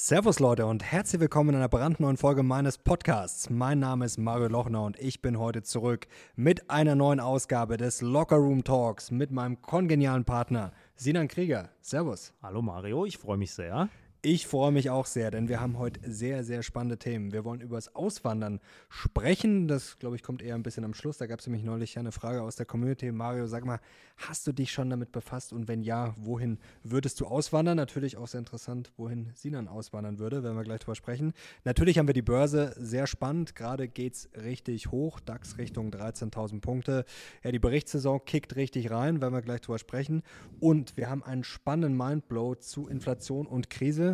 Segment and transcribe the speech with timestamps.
[0.00, 3.50] Servus Leute und herzlich willkommen in einer brandneuen Folge meines Podcasts.
[3.50, 8.00] Mein Name ist Mario Lochner und ich bin heute zurück mit einer neuen Ausgabe des
[8.00, 11.70] Locker Room Talks mit meinem kongenialen Partner Sinan Krieger.
[11.80, 12.32] Servus.
[12.40, 13.88] Hallo Mario, ich freue mich sehr.
[14.20, 17.30] Ich freue mich auch sehr, denn wir haben heute sehr, sehr spannende Themen.
[17.30, 18.58] Wir wollen über das Auswandern
[18.88, 19.68] sprechen.
[19.68, 21.18] Das, glaube ich, kommt eher ein bisschen am Schluss.
[21.18, 23.12] Da gab es nämlich neulich eine Frage aus der Community.
[23.12, 23.78] Mario, sag mal,
[24.16, 25.52] hast du dich schon damit befasst?
[25.52, 27.76] Und wenn ja, wohin würdest du auswandern?
[27.76, 31.32] Natürlich auch sehr interessant, wohin Sinan auswandern würde, werden wir gleich drüber sprechen.
[31.62, 33.54] Natürlich haben wir die Börse sehr spannend.
[33.54, 35.20] Gerade geht es richtig hoch.
[35.20, 37.04] DAX Richtung 13.000 Punkte.
[37.44, 40.22] Ja, die Berichtssaison kickt richtig rein, werden wir gleich drüber sprechen.
[40.58, 44.07] Und wir haben einen spannenden Mindblow zu Inflation und Krise.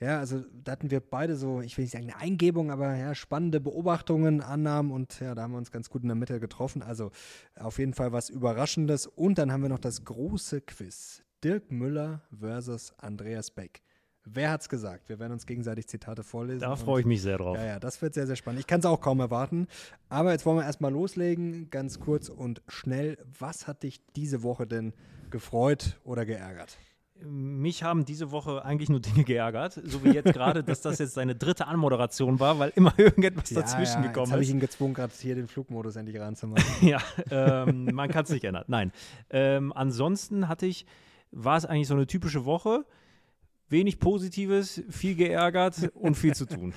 [0.00, 3.14] Ja, also da hatten wir beide so, ich will nicht sagen eine Eingebung, aber ja,
[3.14, 6.82] spannende Beobachtungen, Annahmen und ja, da haben wir uns ganz gut in der Mitte getroffen.
[6.82, 7.10] Also
[7.58, 9.06] auf jeden Fall was Überraschendes.
[9.06, 11.22] Und dann haben wir noch das große Quiz.
[11.44, 13.82] Dirk Müller versus Andreas Beck.
[14.24, 15.08] Wer hat's gesagt?
[15.08, 16.60] Wir werden uns gegenseitig Zitate vorlesen.
[16.60, 17.56] Da freue ich mich sehr drauf.
[17.56, 18.60] Ja, ja, das wird sehr, sehr spannend.
[18.60, 19.68] Ich kann es auch kaum erwarten.
[20.08, 23.16] Aber jetzt wollen wir erstmal loslegen, ganz kurz und schnell.
[23.38, 24.92] Was hat dich diese Woche denn
[25.30, 26.76] gefreut oder geärgert?
[27.24, 31.14] Mich haben diese Woche eigentlich nur Dinge geärgert, so wie jetzt gerade, dass das jetzt
[31.14, 34.32] seine dritte Anmoderation war, weil immer irgendetwas ja, dazwischen ja, gekommen jetzt ist.
[34.32, 36.64] habe ich ihn gezwungen, gerade hier den Flugmodus endlich reinzumachen.
[36.88, 36.98] ja,
[37.30, 38.64] ähm, man kann es nicht ändern.
[38.68, 38.92] Nein.
[39.30, 40.86] Ähm, ansonsten hatte ich,
[41.30, 42.84] war es eigentlich so eine typische Woche
[43.68, 46.72] wenig Positives, viel geärgert und viel zu tun.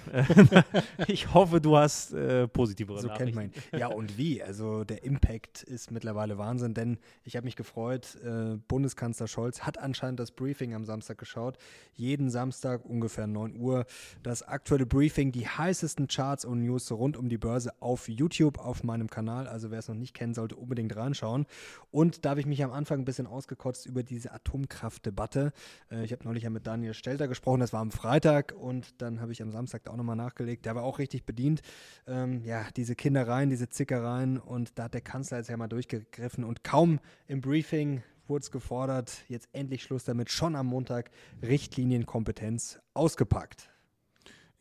[1.08, 3.52] ich hoffe, du hast äh, positivere so Nachrichten.
[3.52, 3.80] kennt man.
[3.80, 4.44] Ja, und wie?
[4.44, 9.78] Also der Impact ist mittlerweile Wahnsinn, denn ich habe mich gefreut, äh, Bundeskanzler Scholz hat
[9.78, 11.58] anscheinend das Briefing am Samstag geschaut.
[11.94, 13.86] Jeden Samstag ungefähr 9 Uhr.
[14.24, 18.84] Das aktuelle Briefing, die heißesten Charts und News rund um die Börse auf YouTube, auf
[18.84, 19.48] meinem Kanal.
[19.48, 21.46] Also wer es noch nicht kennen sollte, unbedingt reinschauen.
[21.90, 25.54] Und da habe ich mich am Anfang ein bisschen ausgekotzt über diese Atomkraftdebatte.
[25.90, 29.00] Äh, ich habe neulich ja mit Daniel Daniel Stelter gesprochen, das war am Freitag und
[29.04, 30.66] dann habe ich am Samstag da auch nochmal nachgelegt.
[30.66, 31.62] Der war auch richtig bedient.
[32.08, 36.44] Ähm, ja, diese Kindereien, diese Zickereien und da hat der Kanzler jetzt ja mal durchgegriffen
[36.44, 41.12] und kaum im Briefing wurde es gefordert, jetzt endlich Schluss damit, schon am Montag
[41.44, 43.71] Richtlinienkompetenz ausgepackt.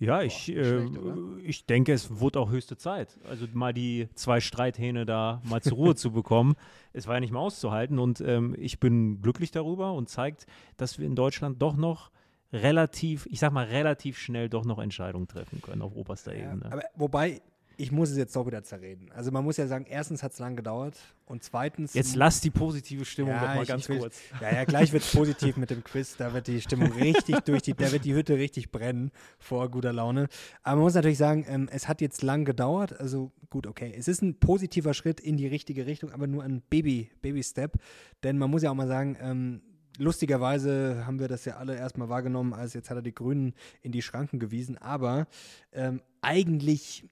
[0.01, 3.19] Ja, ich, Boah, äh, ich denke, es wurde auch höchste Zeit.
[3.29, 6.55] Also mal die zwei Streithähne da mal zur Ruhe zu bekommen.
[6.95, 10.47] Es war ja nicht mehr auszuhalten und ähm, ich bin glücklich darüber und zeigt,
[10.79, 12.11] dass wir in Deutschland doch noch
[12.51, 16.73] relativ, ich sag mal, relativ schnell doch noch Entscheidungen treffen können auf oberster ja, Ebene.
[16.73, 17.43] Aber wobei,
[17.81, 19.11] ich muss es jetzt doch wieder zerreden.
[19.13, 21.95] Also man muss ja sagen, erstens hat es lang gedauert und zweitens.
[21.95, 24.21] Jetzt lass die positive Stimmung ja, doch mal ich, ganz ich will, kurz.
[24.41, 26.17] Ja, ja, gleich wird es positiv mit dem Quiz.
[26.17, 29.95] Da wird die Stimmung richtig durch die, da wird die Hütte richtig brennen vor guter
[29.95, 30.29] Laune.
[30.63, 33.01] Aber man muss natürlich sagen, ähm, es hat jetzt lang gedauert.
[33.01, 33.95] Also gut, okay.
[33.97, 37.79] Es ist ein positiver Schritt in die richtige Richtung, aber nur ein Baby, Baby-Step.
[38.23, 39.63] Denn man muss ja auch mal sagen, ähm,
[39.97, 43.93] lustigerweise haben wir das ja alle erstmal wahrgenommen, als jetzt hat er die Grünen in
[43.93, 44.77] die Schranken gewiesen.
[44.77, 45.27] Aber
[45.73, 47.09] ähm, eigentlich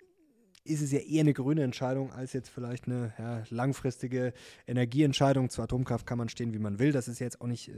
[0.69, 4.33] ist es ja eher eine grüne Entscheidung als jetzt vielleicht eine ja, langfristige
[4.67, 5.51] Energieentscheidung.
[5.51, 6.93] Zur Atomkraft kann man stehen, wie man will.
[6.93, 7.73] Das ist jetzt auch nicht äh,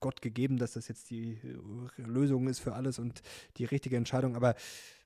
[0.00, 3.22] Gott gegeben, dass das jetzt die äh, Lösung ist für alles und
[3.56, 4.36] die richtige Entscheidung.
[4.36, 4.54] Aber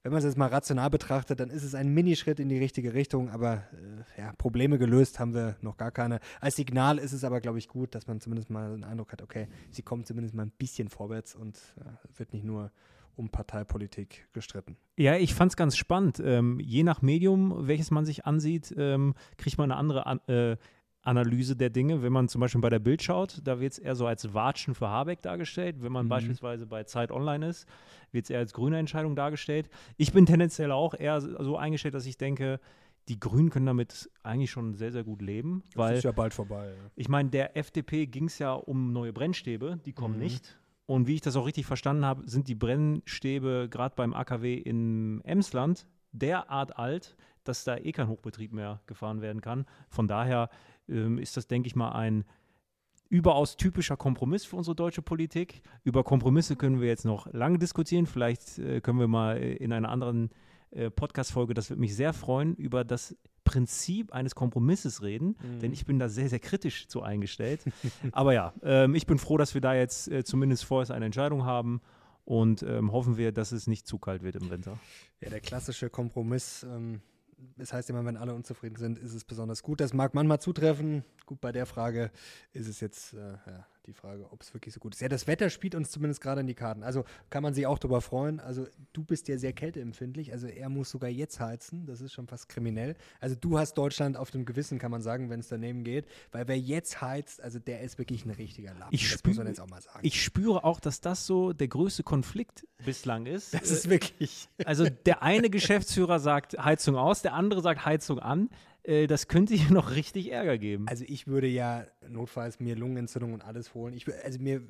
[0.03, 2.94] wenn man es jetzt mal rational betrachtet, dann ist es ein Minischritt in die richtige
[2.94, 3.30] Richtung.
[3.30, 6.20] Aber äh, ja, Probleme gelöst haben wir noch gar keine.
[6.41, 9.22] Als Signal ist es aber, glaube ich, gut, dass man zumindest mal den Eindruck hat,
[9.22, 12.72] okay, sie kommt zumindest mal ein bisschen vorwärts und äh, wird nicht nur
[13.16, 14.76] um Parteipolitik gestritten.
[14.97, 16.21] Ja, ich fand es ganz spannend.
[16.25, 20.56] Ähm, je nach Medium, welches man sich ansieht, ähm, kriegt man eine andere An äh,
[21.03, 22.03] Analyse der Dinge.
[22.03, 24.75] Wenn man zum Beispiel bei der Bild schaut, da wird es eher so als Watschen
[24.75, 25.76] für Habeck dargestellt.
[25.81, 26.10] Wenn man mhm.
[26.10, 27.66] beispielsweise bei Zeit Online ist,
[28.12, 29.71] wird es eher als grüne Entscheidung dargestellt.
[29.97, 32.60] Ich bin tendenziell auch eher so eingestellt, dass ich denke,
[33.09, 35.62] die Grünen können damit eigentlich schon sehr, sehr gut leben.
[35.75, 36.69] Weil, das ist ja bald vorbei.
[36.69, 36.91] Ja.
[36.97, 40.21] Ich meine, der FDP ging es ja um neue Brennstäbe, die kommen mhm.
[40.21, 40.59] nicht.
[40.90, 45.20] Und wie ich das auch richtig verstanden habe, sind die Brennstäbe gerade beim AKW in
[45.22, 49.66] Emsland derart alt, dass da eh kein Hochbetrieb mehr gefahren werden kann.
[49.88, 50.50] Von daher
[50.88, 52.24] ähm, ist das, denke ich mal, ein
[53.08, 55.62] überaus typischer Kompromiss für unsere deutsche Politik.
[55.84, 58.06] Über Kompromisse können wir jetzt noch lange diskutieren.
[58.06, 60.30] Vielleicht äh, können wir mal in einer anderen
[60.72, 63.16] äh, Podcast-Folge, das würde mich sehr freuen, über das
[63.50, 65.58] Prinzip eines Kompromisses reden, mhm.
[65.58, 67.64] denn ich bin da sehr, sehr kritisch zu eingestellt.
[68.12, 71.44] Aber ja, ähm, ich bin froh, dass wir da jetzt äh, zumindest vorerst eine Entscheidung
[71.44, 71.80] haben
[72.24, 74.78] und ähm, hoffen wir, dass es nicht zu kalt wird im Winter.
[75.20, 76.62] Ja, der klassische Kompromiss.
[76.62, 77.00] Ähm,
[77.58, 79.80] es heißt immer, wenn alle unzufrieden sind, ist es besonders gut.
[79.80, 81.03] Das mag manchmal zutreffen.
[81.26, 82.12] Gut, bei der Frage
[82.53, 85.01] ist es jetzt äh, ja, die Frage, ob es wirklich so gut ist.
[85.01, 86.83] Ja, das Wetter spielt uns zumindest gerade in die Karten.
[86.83, 88.41] Also kann man sich auch darüber freuen.
[88.41, 90.33] Also du bist ja sehr kälteempfindlich.
[90.33, 91.87] Also er muss sogar jetzt heizen.
[91.87, 92.95] Das ist schon fast kriminell.
[93.21, 96.07] Also du hast Deutschland auf dem Gewissen, kann man sagen, wenn es daneben geht.
[96.33, 98.95] Weil wer jetzt heizt, also der ist wirklich ein richtiger Lappen.
[98.95, 100.01] Ich das muss man jetzt auch mal sagen.
[100.03, 103.54] Ich spüre auch, dass das so der größte Konflikt bislang ist.
[103.54, 104.48] Das ist wirklich.
[104.65, 108.48] Also der eine Geschäftsführer sagt Heizung aus, der andere sagt Heizung an.
[108.91, 110.87] Äh, das könnte hier noch richtig Ärger geben.
[110.89, 113.95] Also ich würde ja notfalls mir Lungenentzündung und alles holen.
[113.95, 114.63] Ich, also mir,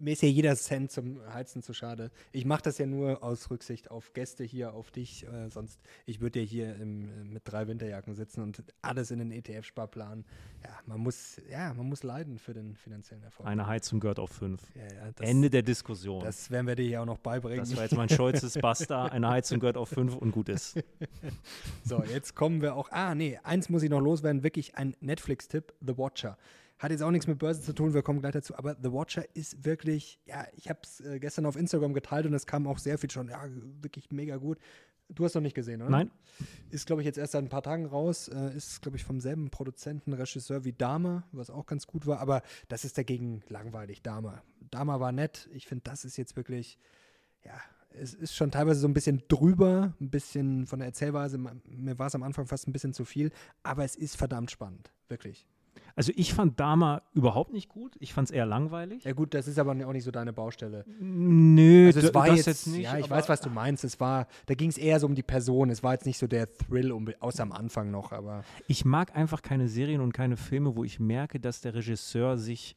[0.00, 2.10] mir ist ja jeder Cent zum Heizen zu schade.
[2.32, 5.26] Ich mache das ja nur aus Rücksicht auf Gäste hier, auf dich.
[5.26, 9.30] Äh, sonst, ich würde ja hier im, mit drei Winterjacken sitzen und alles in den
[9.30, 10.24] ETF-Sparplan.
[10.64, 13.48] Ja, man muss, ja, man muss leiden für den finanziellen Erfolg.
[13.48, 14.62] Eine Heizung gehört auf fünf.
[14.74, 16.24] Ja, ja, das, Ende der Diskussion.
[16.24, 17.60] Das werden wir dir ja auch noch beibringen.
[17.60, 19.06] Das war jetzt mein Scholzes Basta.
[19.06, 20.78] Eine Heizung gehört auf fünf und gut ist.
[21.84, 22.90] so, jetzt kommen wir auch.
[22.90, 24.42] Ah, nee, eins muss ich noch loswerden.
[24.42, 26.38] Wirklich ein Netflix-Tipp: The Watcher.
[26.80, 28.56] Hat jetzt auch nichts mit Börse zu tun, wir kommen gleich dazu.
[28.56, 32.32] Aber The Watcher ist wirklich, ja, ich habe es äh, gestern auf Instagram geteilt und
[32.32, 33.38] es kam auch sehr viel schon, ja,
[33.82, 34.58] wirklich mega gut.
[35.10, 35.90] Du hast noch nicht gesehen, oder?
[35.90, 36.10] Nein.
[36.70, 38.28] Ist, glaube ich, jetzt erst seit ein paar Tagen raus.
[38.28, 42.18] Äh, ist, glaube ich, vom selben Produzenten, Regisseur wie Dama, was auch ganz gut war.
[42.18, 44.42] Aber das ist dagegen langweilig, Dama.
[44.70, 45.50] Dama war nett.
[45.52, 46.78] Ich finde, das ist jetzt wirklich,
[47.44, 47.60] ja,
[47.90, 51.36] es ist schon teilweise so ein bisschen drüber, ein bisschen von der Erzählweise.
[51.36, 53.32] Mir war es am Anfang fast ein bisschen zu viel.
[53.62, 55.46] Aber es ist verdammt spannend, wirklich.
[55.96, 57.96] Also ich fand Dama überhaupt nicht gut.
[58.00, 59.04] Ich fand es eher langweilig.
[59.04, 60.84] Ja gut, das ist aber auch nicht so deine Baustelle.
[61.00, 62.84] Nö, also es war jetzt, jetzt, nicht.
[62.84, 63.84] Ja, ich weiß, was du meinst.
[63.84, 65.70] Es war, da ging es eher so um die Person.
[65.70, 68.12] Es war jetzt nicht so der Thrill, um, außer am Anfang noch.
[68.12, 72.38] Aber ich mag einfach keine Serien und keine Filme, wo ich merke, dass der Regisseur
[72.38, 72.76] sich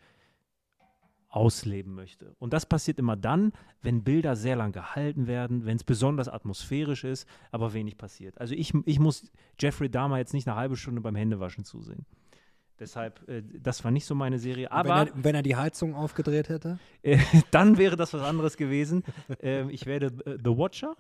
[1.34, 2.36] ausleben möchte.
[2.38, 7.04] Und das passiert immer dann, wenn Bilder sehr lang gehalten werden, wenn es besonders atmosphärisch
[7.04, 8.40] ist, aber wenig passiert.
[8.40, 12.06] Also ich, ich muss Jeffrey Dahmer jetzt nicht eine halbe Stunde beim Händewaschen zusehen.
[12.80, 14.72] Deshalb, äh, das war nicht so meine Serie.
[14.72, 16.80] Aber wenn er, wenn er die Heizung aufgedreht hätte?
[17.06, 17.20] Äh,
[17.52, 19.04] dann wäre das was anderes gewesen.
[19.44, 20.96] äh, ich werde äh, The Watcher.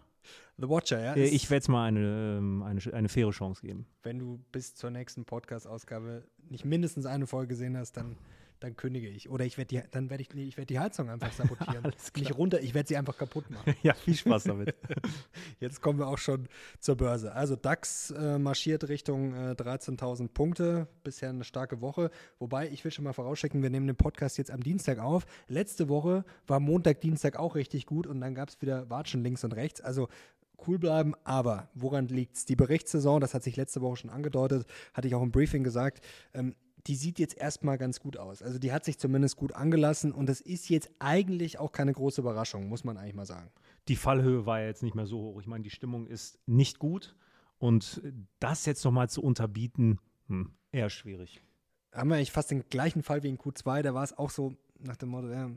[0.57, 1.13] The Watcher, ja.
[1.13, 3.85] Äh, ich werde es mal eine, ähm, eine, eine faire Chance geben.
[4.03, 8.17] Wenn du bis zur nächsten Podcast-Ausgabe nicht mindestens eine Folge gesehen hast, dann
[8.63, 9.29] dann kündige ich.
[9.29, 11.91] Oder ich werde die, dann werde ich, nee, ich werde die Heizung einfach sabotieren.
[12.15, 13.75] Nicht runter, ich werde sie einfach kaputt machen.
[13.83, 14.75] ja, viel Spaß damit.
[15.59, 16.47] Jetzt kommen wir auch schon
[16.79, 17.33] zur Börse.
[17.33, 20.87] Also DAX äh, marschiert Richtung äh, 13.000 Punkte.
[21.03, 22.09] Bisher eine starke Woche.
[22.39, 25.25] Wobei, ich will schon mal vorausschicken, wir nehmen den Podcast jetzt am Dienstag auf.
[25.47, 29.43] Letzte Woche war Montag, Dienstag auch richtig gut und dann gab es wieder Watschen links
[29.43, 29.81] und rechts.
[29.81, 30.07] Also
[30.67, 32.45] cool bleiben, aber woran liegt es?
[32.45, 36.03] Die Berichtssaison, das hat sich letzte Woche schon angedeutet, hatte ich auch im Briefing gesagt,
[36.33, 36.55] ähm,
[36.87, 38.41] die sieht jetzt erstmal ganz gut aus.
[38.41, 42.21] Also die hat sich zumindest gut angelassen und das ist jetzt eigentlich auch keine große
[42.21, 43.49] Überraschung, muss man eigentlich mal sagen.
[43.87, 45.39] Die Fallhöhe war ja jetzt nicht mehr so hoch.
[45.39, 47.15] Ich meine, die Stimmung ist nicht gut
[47.57, 48.01] und
[48.39, 51.41] das jetzt nochmal zu unterbieten, hm, eher schwierig.
[51.93, 54.55] Haben wir eigentlich fast den gleichen Fall wie in Q2, da war es auch so,
[54.83, 55.49] nach dem Motto, ja,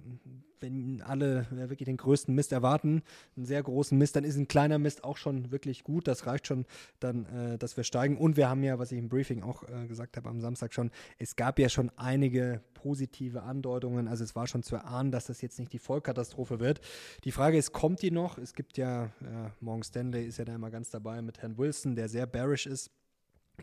[0.61, 3.03] wenn alle ja, wirklich den größten Mist erwarten,
[3.37, 6.09] einen sehr großen Mist, dann ist ein kleiner Mist auch schon wirklich gut.
[6.09, 6.65] Das reicht schon
[7.01, 8.17] dann, äh, dass wir steigen.
[8.17, 10.91] Und wir haben ja, was ich im Briefing auch äh, gesagt habe am Samstag schon,
[11.19, 14.09] es gab ja schon einige positive Andeutungen.
[14.09, 16.81] Also es war schon zu erahnen, dass das jetzt nicht die Vollkatastrophe wird.
[17.25, 18.39] Die Frage ist, kommt die noch?
[18.39, 21.97] Es gibt ja, ja Morgan Stanley ist ja da immer ganz dabei mit Herrn Wilson,
[21.97, 22.91] der sehr bearish ist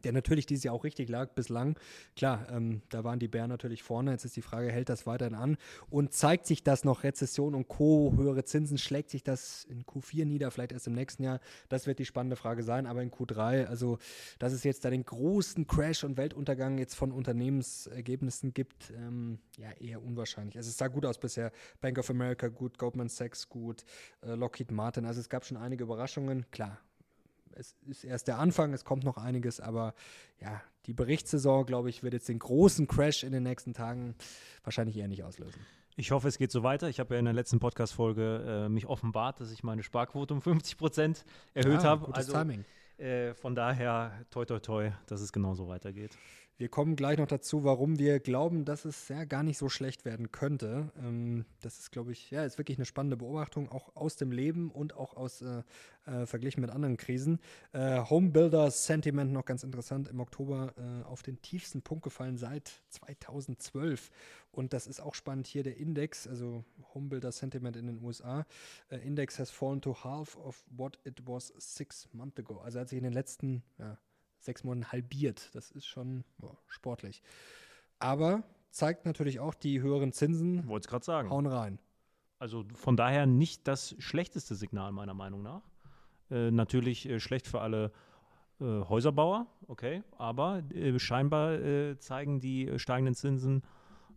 [0.04, 1.78] der natürlich dieses Jahr auch richtig lag bislang.
[2.16, 4.12] Klar, ähm, da waren die Bären natürlich vorne.
[4.12, 5.57] Jetzt ist die Frage, hält das weiterhin an?
[5.90, 10.25] Und zeigt sich das noch Rezession und Co., höhere Zinsen, schlägt sich das in Q4
[10.25, 11.40] nieder, vielleicht erst im nächsten Jahr?
[11.69, 12.86] Das wird die spannende Frage sein.
[12.86, 13.98] Aber in Q3, also
[14.40, 19.72] dass es jetzt da den großen Crash und Weltuntergang jetzt von Unternehmensergebnissen gibt, ähm, ja,
[19.80, 20.57] eher unwahrscheinlich.
[20.57, 21.51] Also es sah gut aus bisher.
[21.81, 23.84] Bank of America gut, Goldman Sachs gut,
[24.22, 25.06] äh, Lockheed Martin.
[25.06, 26.45] Also es gab schon einige Überraschungen.
[26.52, 26.80] Klar,
[27.56, 29.94] es ist erst der Anfang, es kommt noch einiges, aber
[30.40, 34.16] ja, die Berichtssaison, glaube ich, wird jetzt den großen Crash in den nächsten Tagen
[34.64, 35.60] wahrscheinlich eher nicht auslösen.
[35.95, 36.90] Ich hoffe, es geht so weiter.
[36.90, 40.42] Ich habe ja in der letzten Podcast-Folge äh, mich offenbart, dass ich meine Sparquote um
[40.42, 42.06] 50 Prozent erhöht ja, habe.
[42.06, 42.66] Gutes also, Timing.
[42.98, 46.18] Äh, von daher, toi, toi, toi, dass es genauso weitergeht.
[46.57, 50.06] Wir kommen gleich noch dazu, warum wir glauben, dass es ja gar nicht so schlecht
[50.06, 50.92] werden könnte.
[51.04, 54.69] Ähm, das ist, glaube ich, ja, ist wirklich eine spannende Beobachtung, auch aus dem Leben
[54.69, 55.64] und auch aus äh,
[56.06, 57.40] äh, verglichen mit anderen Krisen.
[57.72, 62.83] Äh, Homebuilder Sentiment noch ganz interessant, im Oktober äh, auf den tiefsten Punkt gefallen seit
[62.90, 64.12] 2012.
[64.52, 68.45] Und das ist auch spannend hier der Index, also Homebuilder Sentiment in den USA.
[68.92, 72.60] Uh, Index has fallen to half of what it was six months ago.
[72.60, 73.98] Also hat sich in den letzten ja,
[74.44, 75.50] sechs Monaten halbiert.
[75.54, 77.21] Das ist schon boah, sportlich.
[78.00, 80.68] Aber zeigt natürlich auch die höheren Zinsen.
[80.68, 81.30] Wollte es gerade sagen.
[81.30, 81.80] Hauen rein.
[82.40, 85.62] Also von daher nicht das schlechteste Signal meiner Meinung nach.
[86.30, 87.92] Äh, natürlich äh, schlecht für alle
[88.59, 93.64] äh, Häuserbauer, okay, aber äh, scheinbar äh, zeigen die steigenden Zinsen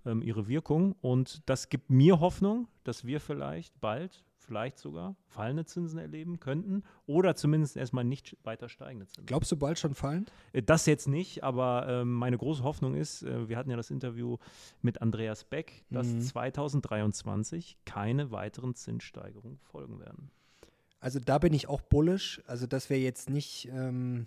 [0.05, 0.95] ähm, ihre Wirkung.
[1.01, 6.83] Und das gibt mir Hoffnung, dass wir vielleicht bald, vielleicht sogar fallende Zinsen erleben könnten
[7.07, 9.27] oder zumindest erstmal nicht weiter steigende Zinsen.
[9.27, 10.33] Glaubst du bald schon fallend?
[10.53, 13.91] Äh, das jetzt nicht, aber äh, meine große Hoffnung ist, äh, wir hatten ja das
[13.91, 14.39] Interview
[14.83, 16.21] mit Andreas Beck, dass mhm.
[16.21, 20.31] 2023 keine weiteren Zinssteigerungen folgen werden.
[21.01, 22.43] Also da bin ich auch bullish.
[22.47, 24.27] Also dass wir jetzt nicht ähm,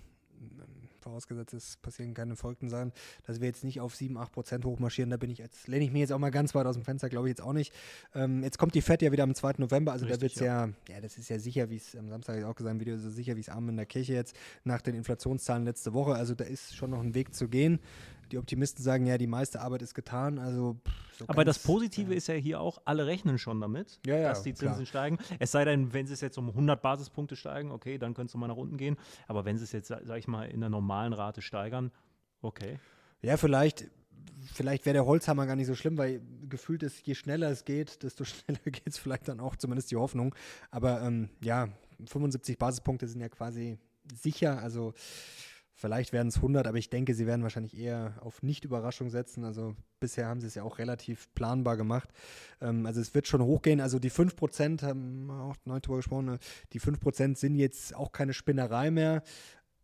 [0.99, 2.91] vorausgesetzt es passieren keine folgten Sachen,
[3.25, 5.91] dass wir jetzt nicht auf 7, 8 Prozent hochmarschieren, da bin ich jetzt, lehne ich
[5.91, 7.73] mir jetzt auch mal ganz weit aus dem Fenster, glaube ich jetzt auch nicht.
[8.13, 9.53] Ähm, jetzt kommt die FED ja wieder am 2.
[9.57, 10.65] November, also Richtig, da wird es ja.
[10.65, 13.35] ja, ja, das ist ja sicher, wie es am Samstag auch gesagt Video, so sicher
[13.35, 16.75] wie es Arm in der Kirche jetzt nach den Inflationszahlen letzte Woche, also da ist
[16.75, 17.79] schon noch ein Weg zu gehen.
[18.31, 20.37] Die Optimisten sagen ja, die meiste Arbeit ist getan.
[20.37, 20.77] Also,
[21.17, 22.17] so Aber das Positive ja.
[22.17, 24.85] ist ja hier auch, alle rechnen schon damit, ja, ja, dass die Zinsen klar.
[24.85, 25.17] steigen.
[25.39, 28.35] Es sei denn, wenn sie es jetzt um 100 Basispunkte steigen, okay, dann könnte es
[28.35, 28.97] mal nach unten gehen.
[29.27, 31.91] Aber wenn sie es jetzt, sag ich mal, in der normalen Rate steigern,
[32.41, 32.79] okay.
[33.21, 33.89] Ja, vielleicht,
[34.53, 38.03] vielleicht wäre der Holzhammer gar nicht so schlimm, weil gefühlt ist, je schneller es geht,
[38.03, 40.33] desto schneller geht es vielleicht dann auch, zumindest die Hoffnung.
[40.71, 41.69] Aber ähm, ja,
[42.05, 43.77] 75 Basispunkte sind ja quasi
[44.13, 44.61] sicher.
[44.61, 44.93] Also
[45.79, 49.45] Vielleicht werden es 100, aber ich denke, sie werden wahrscheinlich eher auf Nicht-Überraschung setzen.
[49.45, 52.09] Also bisher haben sie es ja auch relativ planbar gemacht.
[52.59, 53.79] Ähm, also es wird schon hochgehen.
[53.79, 56.25] Also die 5% haben wir auch neu drüber gesprochen.
[56.25, 56.39] Ne?
[56.73, 59.23] Die 5% sind jetzt auch keine Spinnerei mehr.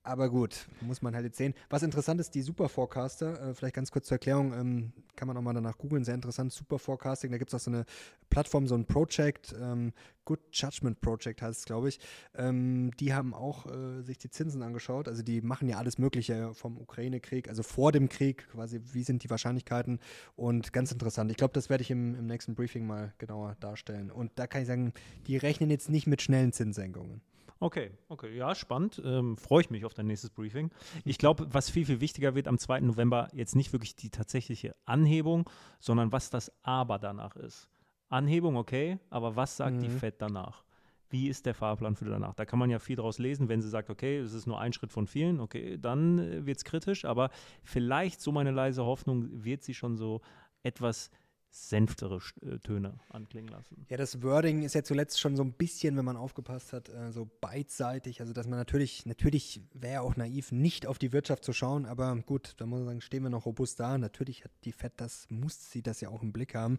[0.06, 1.56] Aber gut, muss man halt jetzt sehen.
[1.68, 5.36] Was interessant ist, die Super Forecaster, äh, vielleicht ganz kurz zur Erklärung, ähm, kann man
[5.36, 7.86] auch mal danach googeln, sehr interessant, Super Forecasting, da gibt es auch so eine
[8.30, 9.94] Plattform, so ein Project, ähm,
[10.24, 12.00] Good Judgment Project heißt es, glaube ich.
[12.36, 16.54] Ähm, die haben auch äh, sich die Zinsen angeschaut, also die machen ja alles Mögliche
[16.54, 20.00] vom Ukraine-Krieg, also vor dem Krieg, quasi, wie sind die Wahrscheinlichkeiten
[20.36, 21.32] und ganz interessant.
[21.32, 24.12] Ich glaube, das werde ich im, im nächsten Briefing mal genauer darstellen.
[24.12, 24.94] Und da kann ich sagen,
[25.26, 27.22] die rechnen jetzt nicht mit schnellen Zinssenkungen.
[27.60, 29.02] Okay, okay, ja, spannend.
[29.04, 30.72] Ähm, Freue ich mich auf dein nächstes Briefing.
[31.06, 32.82] Ich glaube, was viel, viel wichtiger wird am 2.
[32.82, 37.70] November, jetzt nicht wirklich die tatsächliche Anhebung, sondern was das Aber danach ist.
[38.10, 39.82] Anhebung, okay, aber was sagt mhm.
[39.82, 40.64] die FED danach?
[41.10, 42.34] Wie ist der Fahrplan für danach?
[42.34, 44.74] Da kann man ja viel draus lesen, wenn sie sagt, okay, es ist nur ein
[44.74, 47.30] Schritt von vielen, okay, dann äh, wird es kritisch, aber
[47.64, 50.22] vielleicht, so meine leise Hoffnung, wird sie schon so
[50.62, 51.10] etwas
[51.56, 53.86] senftere äh, Töne anklingen lassen.
[53.90, 57.14] Ja, das Wording ist ja zuletzt schon so ein bisschen, wenn man aufgepasst hat, äh,
[57.14, 58.20] so beidseitig.
[58.20, 62.14] Also, dass man natürlich, natürlich wäre auch naiv, nicht auf die Wirtschaft zu schauen, aber
[62.26, 63.98] gut, da muss man sagen, stehen wir noch robust da.
[63.98, 66.78] Natürlich hat die FED das, muss sie das ja auch im Blick haben.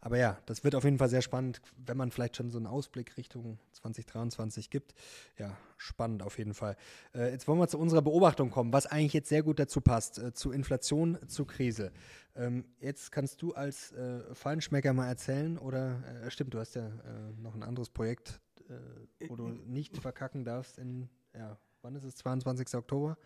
[0.00, 2.66] Aber ja, das wird auf jeden Fall sehr spannend, wenn man vielleicht schon so einen
[2.66, 4.94] Ausblick Richtung 2023 gibt.
[5.38, 6.76] Ja, spannend auf jeden Fall.
[7.14, 10.20] Äh, jetzt wollen wir zu unserer Beobachtung kommen, was eigentlich jetzt sehr gut dazu passt,
[10.34, 11.92] zu Inflation, zu Krise.
[12.36, 16.86] Ähm, jetzt kannst du als äh, Feinschmecker mal erzählen, oder äh, stimmt, du hast ja
[16.86, 22.04] äh, noch ein anderes Projekt, äh, wo du nicht verkacken darfst in, ja, wann ist
[22.04, 22.74] es, 22.
[22.74, 23.16] Oktober?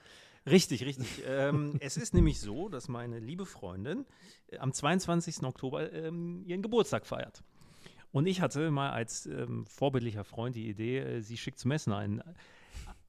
[0.47, 1.23] Richtig, richtig.
[1.29, 4.07] ähm, es ist nämlich so, dass meine liebe Freundin
[4.49, 5.43] äh, am 22.
[5.43, 7.43] Oktober ähm, ihren Geburtstag feiert.
[8.13, 11.93] Und ich hatte mal als ähm, vorbildlicher Freund die Idee, äh, sie schick zum Essen
[11.93, 12.23] ein,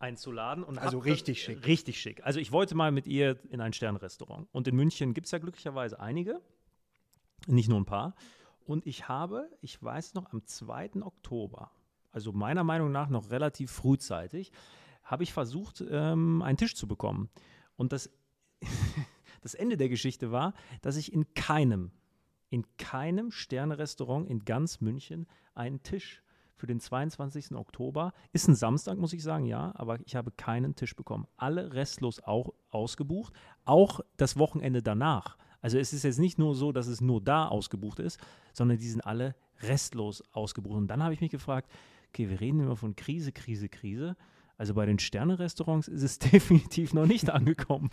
[0.01, 0.63] einzuladen.
[0.63, 1.65] Und also richtig schick.
[1.65, 2.25] Richtig schick.
[2.25, 4.48] Also ich wollte mal mit ihr in ein Sternrestaurant.
[4.51, 6.41] Und in München gibt es ja glücklicherweise einige,
[7.48, 8.15] nicht nur ein paar.
[8.65, 11.01] Und ich habe, ich weiß noch, am 2.
[11.01, 11.72] Oktober,
[12.12, 14.51] also meiner Meinung nach noch relativ frühzeitig,
[15.03, 17.29] habe ich versucht, ähm, einen Tisch zu bekommen.
[17.75, 18.10] Und das,
[19.41, 21.91] das Ende der Geschichte war, dass ich in keinem,
[22.50, 26.22] in keinem Sternrestaurant in ganz München einen Tisch
[26.62, 27.56] für den 22.
[27.56, 28.13] Oktober.
[28.34, 31.27] Ist ein Samstag, muss ich sagen, ja, aber ich habe keinen Tisch bekommen.
[31.36, 33.34] Alle restlos auch ausgebucht,
[33.65, 35.38] auch das Wochenende danach.
[35.60, 38.20] Also es ist jetzt nicht nur so, dass es nur da ausgebucht ist,
[38.53, 40.77] sondern die sind alle restlos ausgebucht.
[40.77, 41.70] Und dann habe ich mich gefragt,
[42.10, 44.15] okay, wir reden immer von Krise, Krise, Krise.
[44.58, 47.89] Also bei den Sterne-Restaurants ist es definitiv noch nicht angekommen.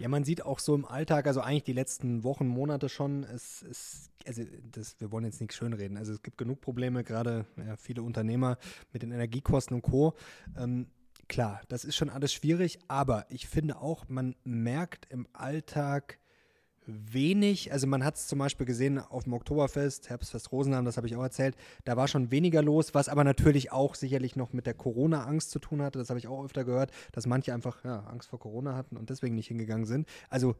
[0.00, 3.60] Ja, man sieht auch so im Alltag, also eigentlich die letzten Wochen, Monate schon, es
[3.60, 4.42] ist, also
[4.72, 5.98] das, wir wollen jetzt nichts schönreden.
[5.98, 8.56] Also es gibt genug Probleme, gerade ja, viele Unternehmer
[8.94, 10.14] mit den Energiekosten und Co.
[10.56, 10.86] Ähm,
[11.28, 16.18] klar, das ist schon alles schwierig, aber ich finde auch, man merkt im Alltag,
[17.12, 21.06] wenig, also man hat es zum Beispiel gesehen auf dem Oktoberfest, Herbstfest Rosenheim, das habe
[21.06, 24.66] ich auch erzählt, da war schon weniger los, was aber natürlich auch sicherlich noch mit
[24.66, 28.00] der Corona-Angst zu tun hatte, das habe ich auch öfter gehört, dass manche einfach ja,
[28.00, 30.08] Angst vor Corona hatten und deswegen nicht hingegangen sind.
[30.28, 30.56] Also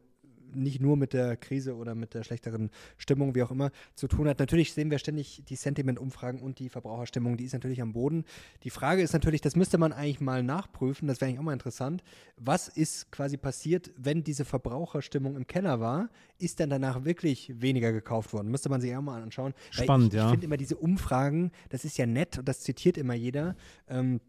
[0.55, 4.29] nicht nur mit der Krise oder mit der schlechteren Stimmung, wie auch immer, zu tun
[4.29, 4.39] hat.
[4.39, 8.25] Natürlich sehen wir ständig die Sentiment-Umfragen und die Verbraucherstimmung, die ist natürlich am Boden.
[8.65, 11.53] Die Frage ist natürlich, das müsste man eigentlich mal nachprüfen, das wäre eigentlich auch mal
[11.53, 12.03] interessant.
[12.37, 16.09] Was ist quasi passiert, wenn diese Verbraucherstimmung im Keller war?
[16.39, 18.51] Ist dann danach wirklich weniger gekauft worden?
[18.51, 19.55] Müsste man sich auch mal anschauen.
[19.71, 20.27] Spannend, ich, ja.
[20.27, 23.57] Ich finde immer diese Umfragen, das ist ja nett und das zitiert immer jeder.
[23.89, 24.21] Ähm,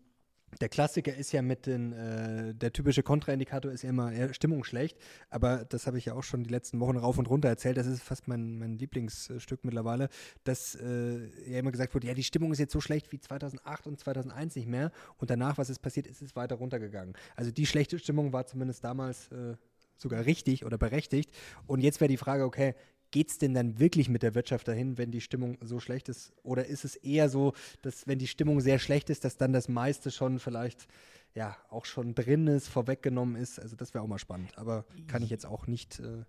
[0.60, 4.64] der Klassiker ist ja mit den, äh, der typische Kontraindikator ist ja immer ja, Stimmung
[4.64, 4.98] schlecht,
[5.30, 7.88] aber das habe ich ja auch schon die letzten Wochen rauf und runter erzählt, das
[7.88, 10.10] ist fast mein, mein Lieblingsstück mittlerweile,
[10.44, 13.88] dass äh, ja immer gesagt wurde, ja, die Stimmung ist jetzt so schlecht wie 2008
[13.88, 14.92] und 2001 nicht mehr.
[15.18, 17.16] Und danach, was ist passiert, ist es weiter runtergegangen.
[17.36, 19.56] Also die schlechte Stimmung war zumindest damals äh,
[19.98, 21.32] sogar richtig oder berechtigt.
[21.68, 22.76] Und jetzt wäre die Frage, okay,
[23.12, 26.34] geht es denn dann wirklich mit der Wirtschaft dahin, wenn die Stimmung so schlecht ist?
[26.44, 29.68] Oder ist es eher so, dass wenn die Stimmung sehr schlecht ist, dass dann das
[29.68, 30.88] meiste schon vielleicht
[31.36, 33.60] ja auch schon drin ist, vorweggenommen ist?
[33.60, 34.58] Also das wäre auch mal spannend.
[34.58, 36.24] Aber kann ich jetzt auch nicht äh,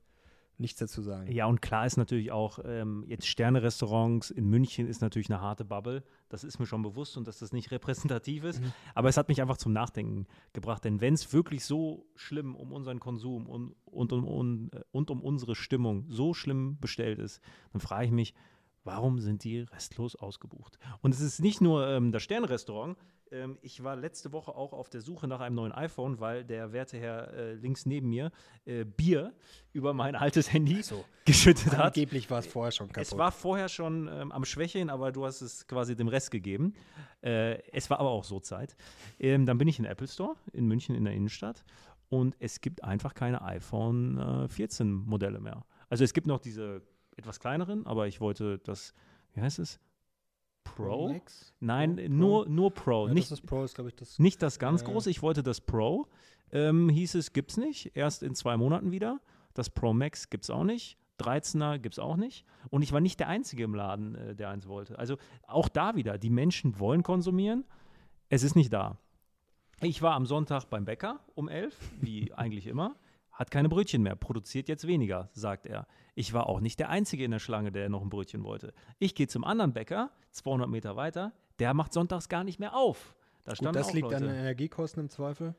[0.58, 1.30] nichts dazu sagen.
[1.30, 5.64] Ja, und klar ist natürlich auch, ähm, jetzt Sterne-Restaurants in München ist natürlich eine harte
[5.64, 6.04] Bubble.
[6.28, 8.60] Das ist mir schon bewusst und dass das nicht repräsentativ ist.
[8.60, 8.72] Mhm.
[8.94, 10.84] Aber es hat mich einfach zum Nachdenken gebracht.
[10.84, 15.10] Denn wenn es wirklich so schlimm um unseren Konsum und, und, um, und, äh, und
[15.10, 17.40] um unsere Stimmung so schlimm bestellt ist,
[17.72, 18.34] dann frage ich mich,
[18.84, 20.78] warum sind die restlos ausgebucht?
[21.00, 22.96] Und es ist nicht nur ähm, das Sternrestaurant,
[23.32, 26.72] ähm, ich war letzte Woche auch auf der Suche nach einem neuen iPhone, weil der
[26.72, 28.30] werte Herr äh, links neben mir
[28.64, 29.32] äh, Bier
[29.72, 31.04] über mein altes Handy so.
[31.24, 31.96] geschüttet hat.
[31.96, 33.02] Angeblich war es vorher schon kaputt.
[33.02, 36.74] Es war vorher schon ähm, am Schwächeln, aber du hast es quasi dem Rest gegeben.
[37.22, 38.76] Äh, es war aber auch so Zeit.
[39.18, 41.64] Ähm, dann bin ich in Apple Store in München in der Innenstadt
[42.08, 45.64] und es gibt einfach keine iPhone 14 äh, Modelle mehr.
[45.88, 46.82] Also es gibt noch diese
[47.16, 48.94] etwas kleineren, aber ich wollte das,
[49.34, 49.80] wie heißt es?
[50.64, 51.12] Pro?
[51.12, 51.54] Max?
[51.60, 52.08] Nein, Pro?
[52.08, 53.08] Nur, nur Pro.
[53.08, 54.18] Ja, nicht, das Pro ist, glaube ich, das.
[54.18, 56.08] Nicht das ganz äh, große, ich wollte das Pro.
[56.50, 57.96] Ähm, hieß es, gibt es nicht.
[57.96, 59.20] Erst in zwei Monaten wieder.
[59.54, 60.98] Das Pro Max gibt es auch nicht.
[61.18, 62.44] 13er gibt es auch nicht.
[62.70, 64.98] Und ich war nicht der Einzige im Laden, äh, der eins wollte.
[64.98, 65.16] Also
[65.46, 67.64] auch da wieder, die Menschen wollen konsumieren.
[68.28, 68.98] Es ist nicht da.
[69.80, 72.96] Ich war am Sonntag beim Bäcker um elf, wie eigentlich immer
[73.32, 75.86] hat keine Brötchen mehr, produziert jetzt weniger, sagt er.
[76.14, 78.72] Ich war auch nicht der Einzige in der Schlange, der noch ein Brötchen wollte.
[78.98, 83.14] Ich gehe zum anderen Bäcker, 200 Meter weiter, der macht sonntags gar nicht mehr auf.
[83.44, 84.16] Da Gut, das liegt Leute.
[84.16, 85.54] an den Energiekosten im Zweifel?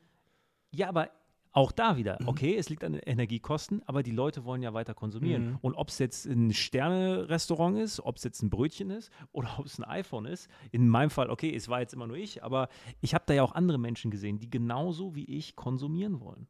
[0.71, 1.09] Ja, aber
[1.53, 2.29] auch da wieder, mhm.
[2.29, 5.51] okay, es liegt an Energiekosten, aber die Leute wollen ja weiter konsumieren.
[5.51, 5.57] Mhm.
[5.61, 9.67] Und ob es jetzt ein Sterne-Restaurant ist, ob es jetzt ein Brötchen ist oder ob
[9.67, 12.69] es ein iPhone ist, in meinem Fall, okay, es war jetzt immer nur ich, aber
[13.01, 16.47] ich habe da ja auch andere Menschen gesehen, die genauso wie ich konsumieren wollen.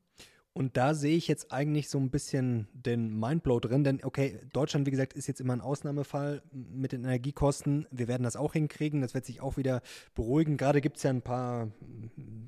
[0.53, 4.86] Und da sehe ich jetzt eigentlich so ein bisschen den Mindblow drin, denn okay, Deutschland,
[4.86, 7.88] wie gesagt, ist jetzt immer ein Ausnahmefall mit den Energiekosten.
[7.89, 9.81] Wir werden das auch hinkriegen, das wird sich auch wieder
[10.13, 10.57] beruhigen.
[10.57, 11.72] Gerade gibt es ja ein paar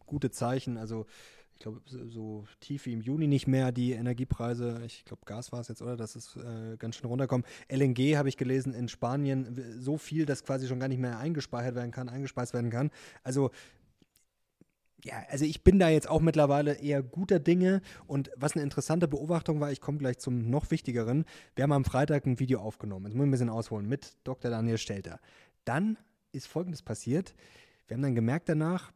[0.06, 1.08] gute Zeichen, also
[1.58, 4.82] ich glaube, so, so, tief wie im Juni nicht mehr die Energiepreise.
[4.86, 5.96] Ich glaube, Gas war es jetzt, oder?
[5.96, 7.46] Dass es äh, ganz schön runterkommt.
[7.70, 11.76] LNG habe ich gelesen in Spanien so viel, dass quasi schon gar nicht mehr eingespeichert
[11.76, 12.92] werden kann, eingespeist werden kann.
[13.24, 13.52] Also
[15.06, 17.82] ja, also ich bin da jetzt auch mittlerweile eher guter Dinge.
[18.08, 21.26] Und was eine interessante Beobachtung war, ich komme gleich zum noch wichtigeren.
[21.56, 23.06] Wir haben am Freitag ein Video aufgenommen.
[23.06, 24.50] Jetzt muss ich ein bisschen ausholen mit Dr.
[24.50, 25.20] Daniel Stelter.
[25.64, 25.98] Dann
[26.32, 27.36] ist Folgendes passiert.
[27.88, 28.92] Wir haben dann gemerkt danach,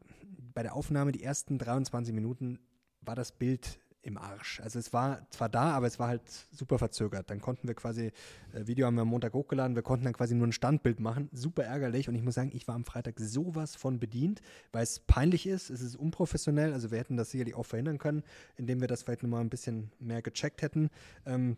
[0.55, 2.57] bei der Aufnahme, die ersten 23 Minuten,
[3.01, 4.59] war das Bild im Arsch.
[4.61, 7.29] Also es war zwar da, aber es war halt super verzögert.
[7.29, 8.11] Dann konnten wir quasi,
[8.53, 11.29] äh, Video haben wir am Montag hochgeladen, wir konnten dann quasi nur ein Standbild machen.
[11.33, 12.07] Super ärgerlich.
[12.07, 15.69] Und ich muss sagen, ich war am Freitag sowas von bedient, weil es peinlich ist,
[15.69, 16.73] es ist unprofessionell.
[16.73, 18.23] Also wir hätten das sicherlich auch verhindern können,
[18.55, 20.89] indem wir das vielleicht nochmal ein bisschen mehr gecheckt hätten.
[21.25, 21.57] Ähm,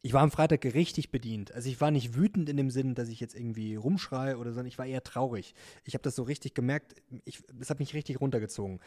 [0.00, 1.52] ich war am Freitag richtig bedient.
[1.52, 4.54] Also ich war nicht wütend in dem Sinn, dass ich jetzt irgendwie rumschreie oder so,
[4.54, 5.54] sondern ich war eher traurig.
[5.84, 6.94] Ich habe das so richtig gemerkt,
[7.26, 8.80] es hat mich richtig runtergezogen.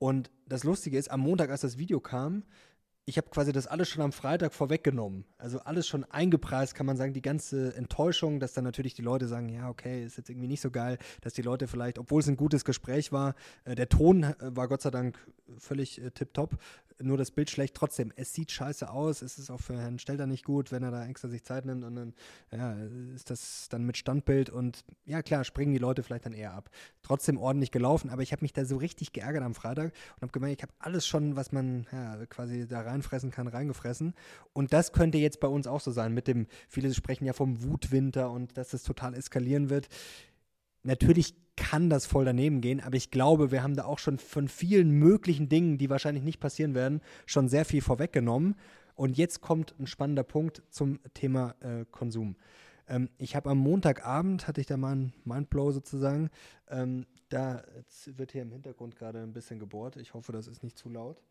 [0.00, 2.42] Und das Lustige ist, am Montag, als das Video kam,
[3.06, 5.24] ich habe quasi das alles schon am Freitag vorweggenommen.
[5.38, 9.26] Also alles schon eingepreist, kann man sagen, die ganze Enttäuschung, dass dann natürlich die Leute
[9.26, 12.28] sagen, ja, okay, ist jetzt irgendwie nicht so geil, dass die Leute vielleicht, obwohl es
[12.28, 13.34] ein gutes Gespräch war,
[13.64, 15.18] äh, der Ton äh, war Gott sei Dank
[15.58, 16.56] völlig äh, tipptopp,
[17.02, 17.74] nur das Bild schlecht.
[17.74, 19.22] Trotzdem, es sieht scheiße aus.
[19.22, 21.84] Es ist auch für Herrn Stelter nicht gut, wenn er da extra sich Zeit nimmt
[21.84, 22.14] und dann
[22.52, 22.76] ja,
[23.14, 26.70] ist das dann mit Standbild und ja, klar, springen die Leute vielleicht dann eher ab.
[27.02, 30.32] Trotzdem ordentlich gelaufen, aber ich habe mich da so richtig geärgert am Freitag und habe
[30.32, 34.14] gemerkt, ich habe alles schon, was man ja, quasi da reinfressen kann, reingefressen.
[34.52, 37.62] Und das könnte jetzt bei uns auch so sein mit dem, viele sprechen ja vom
[37.62, 39.88] Wutwinter und dass es total eskalieren wird.
[40.82, 44.48] Natürlich kann das voll daneben gehen, aber ich glaube, wir haben da auch schon von
[44.48, 48.56] vielen möglichen Dingen, die wahrscheinlich nicht passieren werden, schon sehr viel vorweggenommen.
[48.94, 52.36] Und jetzt kommt ein spannender Punkt zum Thema äh, Konsum.
[52.88, 56.30] Ähm, ich habe am Montagabend, hatte ich da mal einen Mindblow sozusagen,
[56.68, 57.62] ähm, da
[58.06, 59.96] wird hier im Hintergrund gerade ein bisschen gebohrt.
[59.96, 61.22] Ich hoffe, das ist nicht zu laut.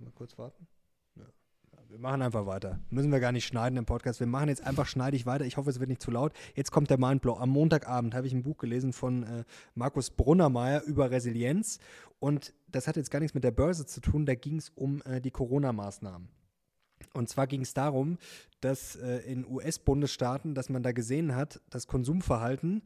[0.00, 0.66] Mal kurz warten.
[1.88, 2.78] Wir machen einfach weiter.
[2.88, 4.20] Müssen wir gar nicht schneiden im Podcast.
[4.20, 5.44] Wir machen jetzt einfach schneidig weiter.
[5.44, 6.32] Ich hoffe, es wird nicht zu laut.
[6.54, 7.36] Jetzt kommt der Mindblow.
[7.36, 11.80] Am Montagabend habe ich ein Buch gelesen von äh, Markus Brunnermeier über Resilienz.
[12.20, 14.24] Und das hat jetzt gar nichts mit der Börse zu tun.
[14.24, 16.28] Da ging es um äh, die Corona-Maßnahmen.
[17.12, 18.18] Und zwar ging es darum,
[18.60, 22.82] dass äh, in US-Bundesstaaten, dass man da gesehen hat, das Konsumverhalten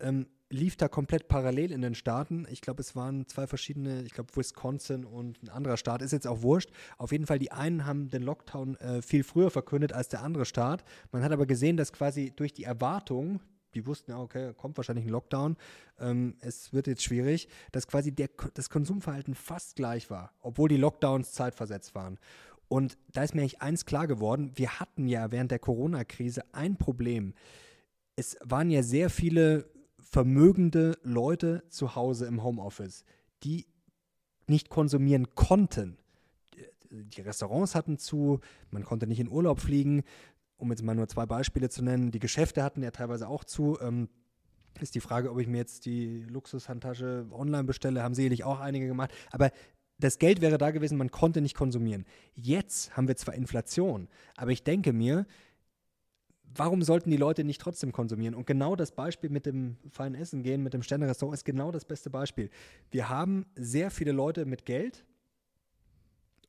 [0.00, 2.46] ähm, lief da komplett parallel in den Staaten.
[2.50, 6.26] Ich glaube, es waren zwei verschiedene, ich glaube Wisconsin und ein anderer Staat, ist jetzt
[6.26, 6.70] auch wurscht.
[6.96, 10.44] Auf jeden Fall, die einen haben den Lockdown äh, viel früher verkündet als der andere
[10.44, 10.84] Staat.
[11.12, 13.40] Man hat aber gesehen, dass quasi durch die Erwartung,
[13.74, 15.56] die wussten ja, okay, kommt wahrscheinlich ein Lockdown,
[15.98, 20.78] ähm, es wird jetzt schwierig, dass quasi der, das Konsumverhalten fast gleich war, obwohl die
[20.78, 22.18] Lockdowns zeitversetzt waren.
[22.68, 26.76] Und da ist mir eigentlich eins klar geworden, wir hatten ja während der Corona-Krise ein
[26.76, 27.34] Problem.
[28.14, 29.70] Es waren ja sehr viele
[30.10, 33.04] vermögende Leute zu Hause im Homeoffice,
[33.42, 33.66] die
[34.46, 35.98] nicht konsumieren konnten.
[36.90, 38.40] Die Restaurants hatten zu,
[38.70, 40.04] man konnte nicht in Urlaub fliegen,
[40.56, 42.10] um jetzt mal nur zwei Beispiele zu nennen.
[42.10, 43.78] Die Geschäfte hatten ja teilweise auch zu.
[43.80, 44.08] Ähm,
[44.80, 48.86] ist die Frage, ob ich mir jetzt die Luxushandtasche online bestelle, haben sicherlich auch einige
[48.86, 49.12] gemacht.
[49.30, 49.50] Aber
[49.98, 52.06] das Geld wäre da gewesen, man konnte nicht konsumieren.
[52.34, 55.26] Jetzt haben wir zwar Inflation, aber ich denke mir,
[56.58, 58.34] warum sollten die Leute nicht trotzdem konsumieren?
[58.34, 61.84] Und genau das Beispiel mit dem feinen Essen gehen, mit dem Sterne-Restaurant ist genau das
[61.84, 62.50] beste Beispiel.
[62.90, 65.04] Wir haben sehr viele Leute mit Geld.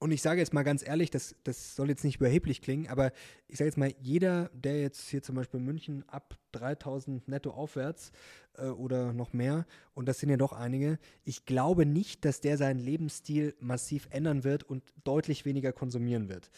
[0.01, 3.11] Und ich sage jetzt mal ganz ehrlich, das, das soll jetzt nicht überheblich klingen, aber
[3.49, 7.51] ich sage jetzt mal, jeder, der jetzt hier zum Beispiel in München ab 3000 netto
[7.51, 8.13] aufwärts
[8.57, 12.57] äh, oder noch mehr, und das sind ja doch einige, ich glaube nicht, dass der
[12.57, 16.49] seinen Lebensstil massiv ändern wird und deutlich weniger konsumieren wird.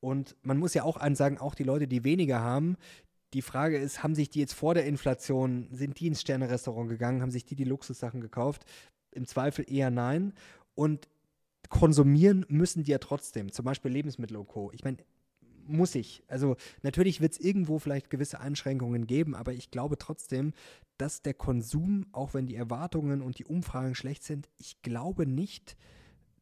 [0.00, 2.76] Und man muss ja auch ansagen, auch die Leute, die weniger haben,
[3.34, 7.20] die Frage ist, haben sich die jetzt vor der Inflation, sind die ins Sterne-Restaurant gegangen,
[7.20, 8.64] haben sich die die Luxussachen gekauft?
[9.10, 10.32] Im Zweifel eher nein.
[10.74, 11.08] Und
[11.68, 14.70] konsumieren müssen die ja trotzdem, zum Beispiel Lebensmittel und Co.
[14.72, 14.98] Ich meine,
[15.66, 16.22] muss ich.
[16.28, 20.54] Also natürlich wird es irgendwo vielleicht gewisse Einschränkungen geben, aber ich glaube trotzdem,
[20.96, 25.76] dass der Konsum, auch wenn die Erwartungen und die Umfragen schlecht sind, ich glaube nicht,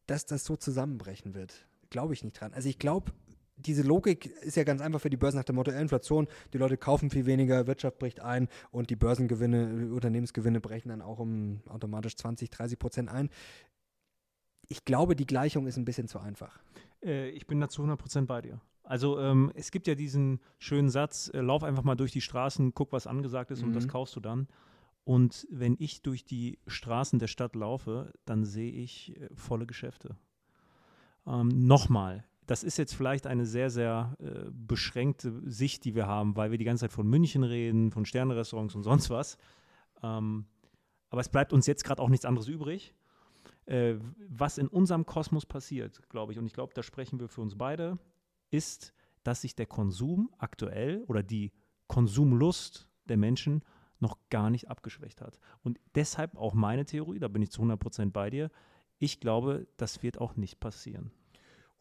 [0.05, 1.67] dass das so zusammenbrechen wird.
[1.89, 2.53] Glaube ich nicht dran.
[2.53, 3.11] Also ich glaube,
[3.57, 6.27] diese Logik ist ja ganz einfach für die Börsen nach dem Motto Inflation.
[6.53, 11.19] Die Leute kaufen viel weniger, Wirtschaft bricht ein und die Börsengewinne, Unternehmensgewinne brechen dann auch
[11.19, 13.29] um automatisch 20, 30 Prozent ein.
[14.69, 16.59] Ich glaube, die Gleichung ist ein bisschen zu einfach.
[17.03, 18.61] Äh, ich bin da zu 100 Prozent bei dir.
[18.83, 22.73] Also ähm, es gibt ja diesen schönen Satz, äh, lauf einfach mal durch die Straßen,
[22.73, 23.69] guck, was angesagt ist mhm.
[23.69, 24.47] und das kaufst du dann.
[25.03, 30.15] Und wenn ich durch die Straßen der Stadt laufe, dann sehe ich äh, volle Geschäfte.
[31.25, 36.35] Ähm, Nochmal, das ist jetzt vielleicht eine sehr, sehr äh, beschränkte Sicht, die wir haben,
[36.35, 39.37] weil wir die ganze Zeit von München reden, von Sternenrestaurants und sonst was.
[40.01, 40.45] Ähm,
[41.09, 42.95] aber es bleibt uns jetzt gerade auch nichts anderes übrig.
[43.65, 43.95] Äh,
[44.29, 47.57] was in unserem Kosmos passiert, glaube ich, und ich glaube, da sprechen wir für uns
[47.57, 47.99] beide,
[48.49, 51.51] ist, dass sich der Konsum aktuell oder die
[51.87, 53.61] Konsumlust der Menschen
[53.99, 55.39] noch gar nicht abgeschwächt hat.
[55.63, 58.51] Und deshalb auch meine Theorie, da bin ich zu 100% bei dir,
[58.99, 61.11] ich glaube, das wird auch nicht passieren.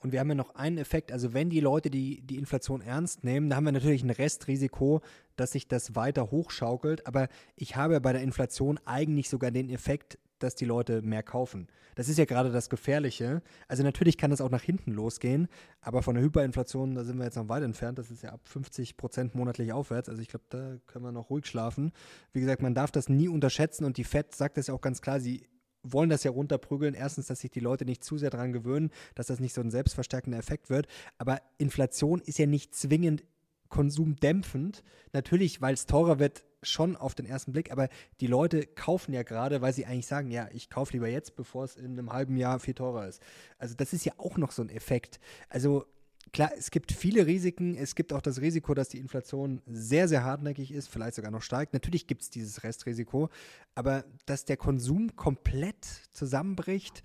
[0.07, 3.25] Und wir haben ja noch einen Effekt, also wenn die Leute die, die Inflation ernst
[3.25, 5.01] nehmen, dann haben wir natürlich ein Restrisiko,
[5.35, 7.09] dass sich das weiter hochschaukelt.
[7.09, 11.67] Aber ich habe bei der Inflation eigentlich sogar den Effekt, dass die Leute mehr kaufen.
[11.97, 13.43] Das ist ja gerade das Gefährliche.
[13.67, 15.49] Also natürlich kann das auch nach hinten losgehen,
[15.81, 17.99] aber von der Hyperinflation, da sind wir jetzt noch weit entfernt.
[17.99, 20.09] Das ist ja ab 50 Prozent monatlich aufwärts.
[20.09, 21.91] Also ich glaube, da können wir noch ruhig schlafen.
[22.33, 25.03] Wie gesagt, man darf das nie unterschätzen und die FED sagt das ja auch ganz
[25.03, 25.49] klar, sie
[25.93, 26.95] wollen das ja runterprügeln.
[26.95, 29.71] Erstens, dass sich die Leute nicht zu sehr daran gewöhnen, dass das nicht so ein
[29.71, 30.87] selbstverstärkender Effekt wird.
[31.19, 33.25] Aber Inflation ist ja nicht zwingend
[33.69, 34.83] konsumdämpfend.
[35.13, 37.89] Natürlich, weil es teurer wird, schon auf den ersten Blick, aber
[38.21, 41.65] die Leute kaufen ja gerade, weil sie eigentlich sagen, ja, ich kaufe lieber jetzt, bevor
[41.65, 43.23] es in einem halben Jahr viel teurer ist.
[43.59, 45.21] Also das ist ja auch noch so ein Effekt.
[45.49, 45.87] Also
[46.33, 47.75] klar, es gibt viele Risiken.
[47.75, 51.43] Es gibt auch das Risiko, dass die Inflation sehr, sehr hartnäckig ist, vielleicht sogar noch
[51.43, 51.73] steigt.
[51.73, 53.31] Natürlich gibt es dieses Restrisiko,
[53.75, 57.03] aber dass der Konsum komplett zusammenbricht,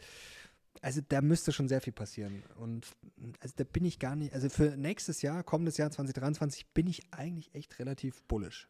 [0.81, 2.43] also da müsste schon sehr viel passieren.
[2.57, 2.87] Und
[3.39, 7.01] also da bin ich gar nicht, also für nächstes Jahr, kommendes Jahr 2023, bin ich
[7.11, 8.69] eigentlich echt relativ bullisch.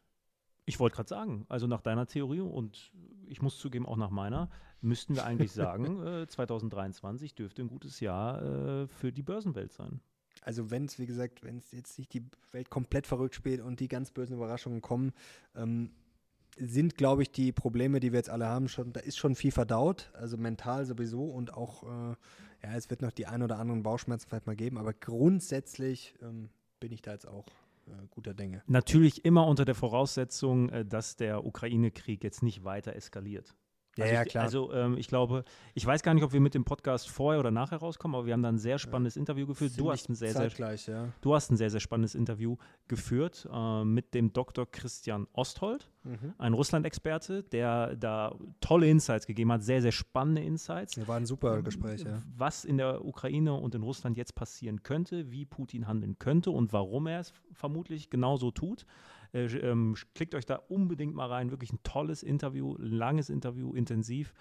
[0.64, 2.92] Ich wollte gerade sagen, also nach deiner Theorie und
[3.26, 4.48] ich muss zugeben auch nach meiner,
[4.80, 8.42] müssten wir eigentlich sagen, äh, 2023 dürfte ein gutes Jahr
[8.82, 10.00] äh, für die Börsenwelt sein
[10.42, 13.80] also wenn es, wie gesagt, wenn es jetzt nicht die Welt komplett verrückt spielt und
[13.80, 15.12] die ganz bösen Überraschungen kommen,
[15.54, 15.90] ähm,
[16.58, 19.52] sind, glaube ich, die Probleme, die wir jetzt alle haben, schon, da ist schon viel
[19.52, 22.16] verdaut, also mental sowieso und auch, äh,
[22.62, 26.50] ja, es wird noch die ein oder anderen Bauchschmerzen vielleicht mal geben, aber grundsätzlich ähm,
[26.78, 27.46] bin ich da jetzt auch
[27.86, 28.62] äh, guter Dinge.
[28.66, 33.54] Natürlich immer unter der Voraussetzung, äh, dass der Ukraine-Krieg jetzt nicht weiter eskaliert.
[33.96, 34.44] Ja, also ja, ich, klar.
[34.44, 37.50] Also ähm, ich glaube, ich weiß gar nicht, ob wir mit dem Podcast vorher oder
[37.50, 39.20] nachher rauskommen, aber wir haben da ein sehr spannendes ja.
[39.20, 39.72] Interview geführt.
[39.76, 41.08] Du hast, ein sehr, sehr, ja.
[41.20, 42.56] du hast ein sehr, sehr spannendes Interview
[42.88, 44.70] geführt äh, mit dem Dr.
[44.70, 46.34] Christian Osthold, mhm.
[46.38, 50.96] ein Russland-Experte, der da tolle Insights gegeben hat, sehr, sehr spannende Insights.
[50.96, 52.22] Ja, war ein super ähm, Gespräch, ja.
[52.34, 56.72] Was in der Ukraine und in Russland jetzt passieren könnte, wie Putin handeln könnte und
[56.72, 58.86] warum er es vermutlich genauso tut.
[59.32, 61.50] Äh, ähm, klickt euch da unbedingt mal rein.
[61.50, 64.34] Wirklich ein tolles Interview, langes Interview, intensiv.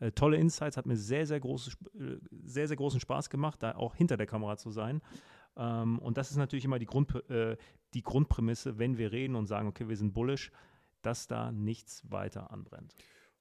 [0.00, 3.76] Äh, tolle Insights, hat mir sehr, sehr, große, äh, sehr, sehr großen Spaß gemacht, da
[3.76, 5.00] auch hinter der Kamera zu sein.
[5.56, 7.56] Ähm, und das ist natürlich immer die, Grund, äh,
[7.94, 10.50] die Grundprämisse, wenn wir reden und sagen, okay, wir sind bullish,
[11.02, 12.94] dass da nichts weiter anbrennt.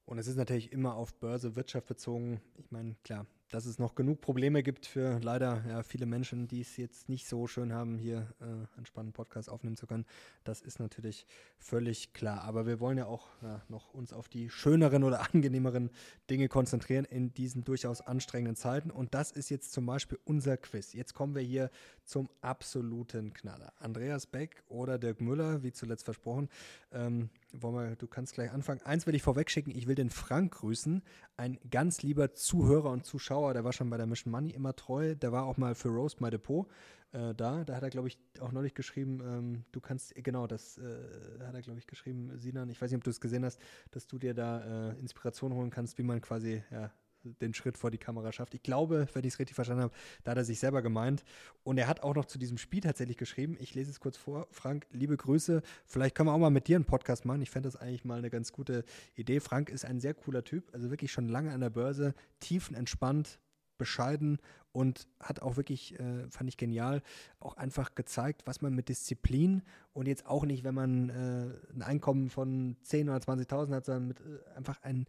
[0.05, 2.41] Und es ist natürlich immer auf Börse, Wirtschaft bezogen.
[2.57, 6.61] Ich meine, klar, dass es noch genug Probleme gibt für leider ja, viele Menschen, die
[6.61, 10.05] es jetzt nicht so schön haben, hier äh, einen spannenden Podcast aufnehmen zu können.
[10.43, 11.27] Das ist natürlich
[11.59, 12.41] völlig klar.
[12.41, 15.91] Aber wir wollen ja auch ja, noch uns auf die schöneren oder angenehmeren
[16.31, 18.89] Dinge konzentrieren in diesen durchaus anstrengenden Zeiten.
[18.89, 20.93] Und das ist jetzt zum Beispiel unser Quiz.
[20.93, 21.69] Jetzt kommen wir hier
[22.05, 23.71] zum absoluten Knaller.
[23.79, 26.49] Andreas Beck oder Dirk Müller, wie zuletzt versprochen.
[26.91, 28.81] Ähm, wir, du kannst gleich anfangen.
[28.83, 31.03] Eins will ich vorwegschicken, ich will den Frank grüßen.
[31.37, 35.15] Ein ganz lieber Zuhörer und Zuschauer, der war schon bei der Mission Money immer treu.
[35.15, 36.67] Der war auch mal für Roast My Depot
[37.13, 37.63] äh, da.
[37.63, 41.53] Da hat er, glaube ich, auch neulich geschrieben, ähm, du kannst, genau, das äh, hat
[41.53, 43.59] er, glaube ich, geschrieben, Sinan, ich weiß nicht, ob du es gesehen hast,
[43.91, 46.91] dass du dir da äh, Inspiration holen kannst, wie man quasi ja,
[47.23, 48.53] den Schritt vor die Kamera schafft.
[48.53, 51.23] Ich glaube, wenn ich es richtig verstanden habe, da hat er sich selber gemeint.
[51.63, 53.57] Und er hat auch noch zu diesem Spiel tatsächlich geschrieben.
[53.59, 54.47] Ich lese es kurz vor.
[54.51, 55.61] Frank, liebe Grüße.
[55.85, 57.41] Vielleicht können wir auch mal mit dir einen Podcast machen.
[57.41, 58.83] Ich fände das eigentlich mal eine ganz gute
[59.15, 59.39] Idee.
[59.39, 63.39] Frank ist ein sehr cooler Typ, also wirklich schon lange an der Börse, tiefenentspannt,
[63.77, 64.39] bescheiden
[64.71, 67.01] und hat auch wirklich, äh, fand ich genial,
[67.39, 69.61] auch einfach gezeigt, was man mit Disziplin
[69.93, 74.07] und jetzt auch nicht, wenn man äh, ein Einkommen von 10.000 oder 20.000 hat, sondern
[74.07, 75.05] mit äh, einfach ein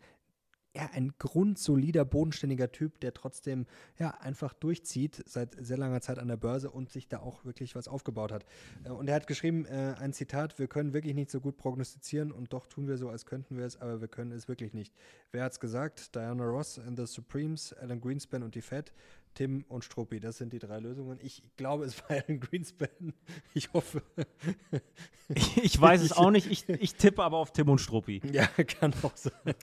[0.76, 3.66] ja, ein grundsolider, bodenständiger Typ, der trotzdem
[3.98, 7.76] ja einfach durchzieht seit sehr langer Zeit an der Börse und sich da auch wirklich
[7.76, 8.44] was aufgebaut hat.
[8.84, 12.32] Äh, und er hat geschrieben, äh, ein Zitat, wir können wirklich nicht so gut prognostizieren
[12.32, 14.92] und doch tun wir so, als könnten wir es, aber wir können es wirklich nicht.
[15.30, 16.14] Wer hat es gesagt?
[16.14, 18.92] Diana Ross and the Supremes, Alan Greenspan und die Fed.
[19.34, 21.18] Tim und Struppi, das sind die drei Lösungen.
[21.20, 23.12] Ich glaube, es war Alan Greenspan.
[23.52, 24.02] Ich hoffe.
[25.62, 26.50] Ich, weiß es auch nicht.
[26.50, 28.22] Ich, ich, tippe aber auf Tim und Struppi.
[28.32, 28.46] Ja,
[28.80, 29.54] kann auch sein.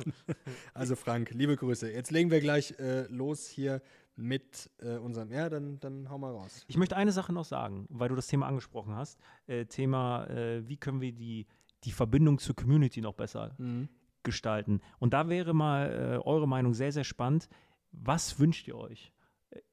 [0.74, 1.92] Also Frank, liebe Grüße.
[1.92, 3.82] Jetzt legen wir gleich äh, los hier
[4.16, 5.32] mit äh, unserem.
[5.32, 6.66] Ja, dann, dann hau mal raus.
[6.68, 9.20] Ich möchte eine Sache noch sagen, weil du das Thema angesprochen hast.
[9.48, 11.48] Äh, Thema, äh, wie können wir die,
[11.84, 13.88] die Verbindung zur Community noch besser mhm.
[14.24, 14.82] gestalten?
[15.00, 17.48] Und da wäre mal äh, eure Meinung sehr, sehr spannend.
[17.92, 19.12] Was wünscht ihr euch?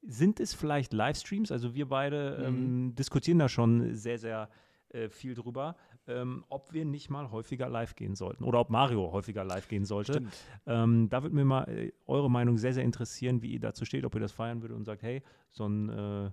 [0.01, 1.51] Sind es vielleicht Livestreams?
[1.51, 2.45] Also wir beide mhm.
[2.45, 4.49] ähm, diskutieren da schon sehr, sehr
[4.89, 5.75] äh, viel drüber,
[6.07, 9.85] ähm, ob wir nicht mal häufiger live gehen sollten oder ob Mario häufiger live gehen
[9.85, 10.23] sollte.
[10.65, 14.05] Ähm, da würde mir mal äh, eure Meinung sehr, sehr interessieren, wie ihr dazu steht,
[14.05, 16.31] ob ihr das feiern würdet und sagt, hey, so ein äh,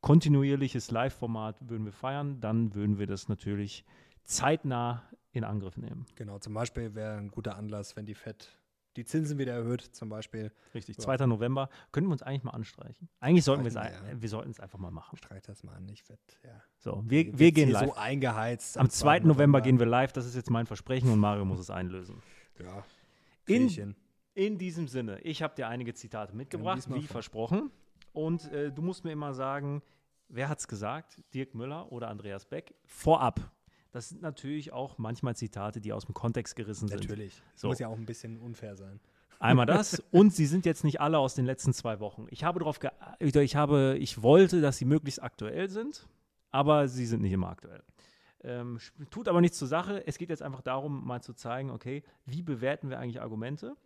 [0.00, 3.84] kontinuierliches Live-Format würden wir feiern, dann würden wir das natürlich
[4.24, 6.06] zeitnah in Angriff nehmen.
[6.16, 8.58] Genau, zum Beispiel wäre ein guter Anlass, wenn die FED
[8.96, 10.52] die Zinsen wieder erhöht, zum Beispiel.
[10.74, 11.26] Richtig, 2.
[11.26, 11.68] November.
[11.92, 13.08] Können wir uns eigentlich mal anstreichen?
[13.20, 13.90] Eigentlich sollten wir es, ja.
[14.14, 15.16] wir sollten es einfach mal machen.
[15.16, 16.62] Streich das mal an, ich werde, ja.
[16.78, 17.88] So, wir, wir gehen live.
[17.88, 18.78] so eingeheizt.
[18.78, 19.20] Am 2.
[19.20, 22.22] November, November gehen wir live, das ist jetzt mein Versprechen und Mario muss es einlösen.
[22.58, 22.84] Ja.
[23.46, 23.94] In,
[24.34, 27.70] in diesem Sinne, ich habe dir einige Zitate mitgebracht, wie versprochen.
[28.12, 29.82] Und äh, du musst mir immer sagen,
[30.28, 31.22] wer hat es gesagt?
[31.34, 32.74] Dirk Müller oder Andreas Beck?
[32.84, 33.40] Vorab,
[33.92, 37.00] das sind natürlich auch manchmal Zitate, die aus dem Kontext gerissen sind.
[37.00, 37.40] Natürlich.
[37.54, 37.68] So.
[37.68, 39.00] Muss ja auch ein bisschen unfair sein.
[39.38, 42.26] Einmal das und sie sind jetzt nicht alle aus den letzten zwei Wochen.
[42.30, 42.80] Ich habe darauf
[43.18, 46.08] ich habe, ich wollte, dass sie möglichst aktuell sind,
[46.50, 47.82] aber sie sind nicht immer aktuell.
[48.44, 48.78] Ähm,
[49.10, 50.06] tut aber nichts zur Sache.
[50.06, 53.76] Es geht jetzt einfach darum, mal zu zeigen, okay, wie bewerten wir eigentlich Argumente?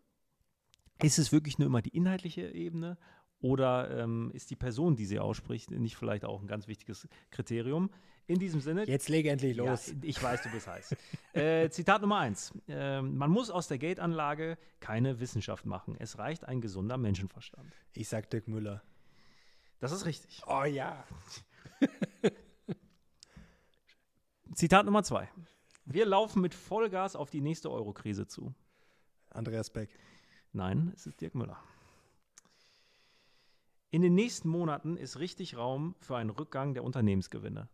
[1.02, 2.96] Ist es wirklich nur immer die inhaltliche Ebene
[3.40, 7.90] oder ähm, ist die Person, die sie ausspricht, nicht vielleicht auch ein ganz wichtiges Kriterium?
[8.28, 8.84] In diesem Sinne.
[8.88, 9.86] Jetzt lege endlich los.
[9.86, 10.96] Ja, ich weiß, du bist heiß.
[11.34, 12.52] äh, Zitat Nummer eins.
[12.66, 15.94] Äh, man muss aus der Gate-Anlage keine Wissenschaft machen.
[16.00, 17.72] Es reicht ein gesunder Menschenverstand.
[17.94, 18.82] Ich sag Dirk Müller.
[19.78, 20.42] Das ist richtig.
[20.48, 21.04] Oh ja.
[24.54, 25.28] Zitat Nummer zwei.
[25.84, 28.52] Wir laufen mit Vollgas auf die nächste Euro-Krise zu.
[29.30, 29.90] Andreas Beck.
[30.52, 31.62] Nein, es ist Dirk Müller.
[33.90, 37.68] In den nächsten Monaten ist richtig Raum für einen Rückgang der Unternehmensgewinne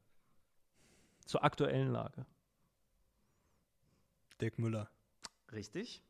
[1.25, 2.27] zur aktuellen Lage?
[4.41, 4.91] Dirk Müller.
[5.53, 6.03] Richtig.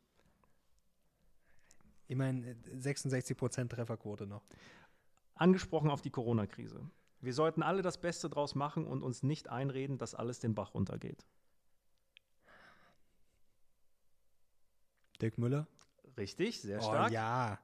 [2.08, 4.42] Ich meine, 66% Trefferquote noch.
[5.34, 6.90] Angesprochen auf die Corona-Krise.
[7.20, 10.74] Wir sollten alle das Beste draus machen und uns nicht einreden, dass alles den Bach
[10.74, 11.24] runtergeht.
[15.20, 15.68] Dirk Müller.
[16.16, 17.12] Richtig, sehr oh, stark.
[17.12, 17.60] ja.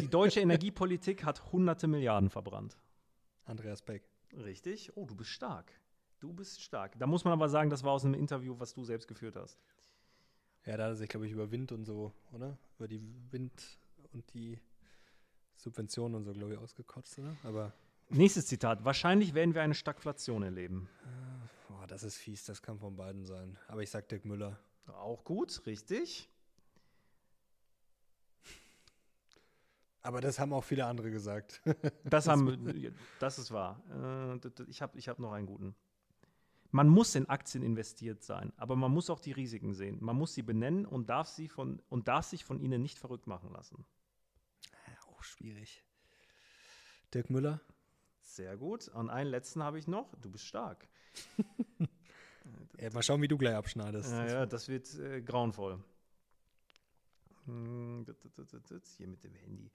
[0.00, 2.76] Die deutsche Energiepolitik hat hunderte Milliarden verbrannt.
[3.44, 4.08] Andreas Beck.
[4.32, 4.96] Richtig.
[4.96, 5.72] Oh, du bist stark.
[6.20, 6.98] Du bist stark.
[6.98, 9.58] Da muss man aber sagen, das war aus einem Interview, was du selbst geführt hast.
[10.64, 12.58] Ja, da hat er sich, glaube ich, über Wind und so, oder?
[12.78, 13.78] Über die Wind
[14.12, 14.58] und die
[15.56, 17.36] Subventionen und so, glaube ich, ausgekotzt, oder?
[17.44, 17.72] Aber
[18.08, 18.84] Nächstes Zitat.
[18.84, 20.88] Wahrscheinlich werden wir eine Stagflation erleben.
[21.68, 23.58] Boah, das ist fies, das kann von beiden sein.
[23.66, 24.58] Aber ich sag Dirk Müller.
[24.86, 26.28] Auch gut, richtig.
[30.06, 31.60] Aber das haben auch viele andere gesagt.
[32.04, 33.82] Das, haben, das ist wahr.
[33.90, 35.74] Äh, Ich habe ich hab noch einen guten.
[36.70, 39.98] Man muss in Aktien investiert sein, aber man muss auch die Risiken sehen.
[40.00, 43.26] Man muss sie benennen und darf, sie von, und darf sich von ihnen nicht verrückt
[43.26, 43.84] machen lassen.
[45.10, 45.82] auch schwierig.
[47.12, 47.60] Dirk Müller?
[48.20, 48.88] Sehr gut.
[48.88, 50.14] Und einen letzten habe ich noch.
[50.20, 50.86] Du bist stark.
[52.78, 54.12] Ja, mal schauen, wie du gleich abschneidest.
[54.12, 55.82] Ja, ja, das wird äh, grauenvoll.
[57.46, 58.04] Hm,
[58.98, 59.70] Hier mit dem Handy.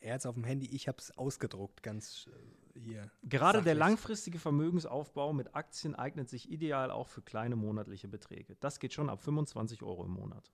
[0.00, 2.28] Er jetzt auf dem Handy, ich habe es ausgedruckt, ganz
[2.74, 3.10] äh, hier.
[3.22, 3.78] Gerade der sachlich.
[3.78, 8.56] langfristige Vermögensaufbau mit Aktien eignet sich ideal auch für kleine monatliche Beträge.
[8.60, 10.50] Das geht schon ab 25 Euro im Monat.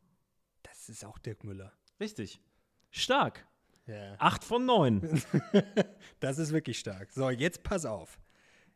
[0.62, 1.72] Das ist auch Dirk Müller.
[1.98, 2.40] Richtig.
[2.90, 3.46] Stark.
[3.86, 4.14] Ja.
[4.18, 5.22] Acht von neun.
[6.20, 7.10] Das ist wirklich stark.
[7.12, 8.20] So, jetzt pass auf.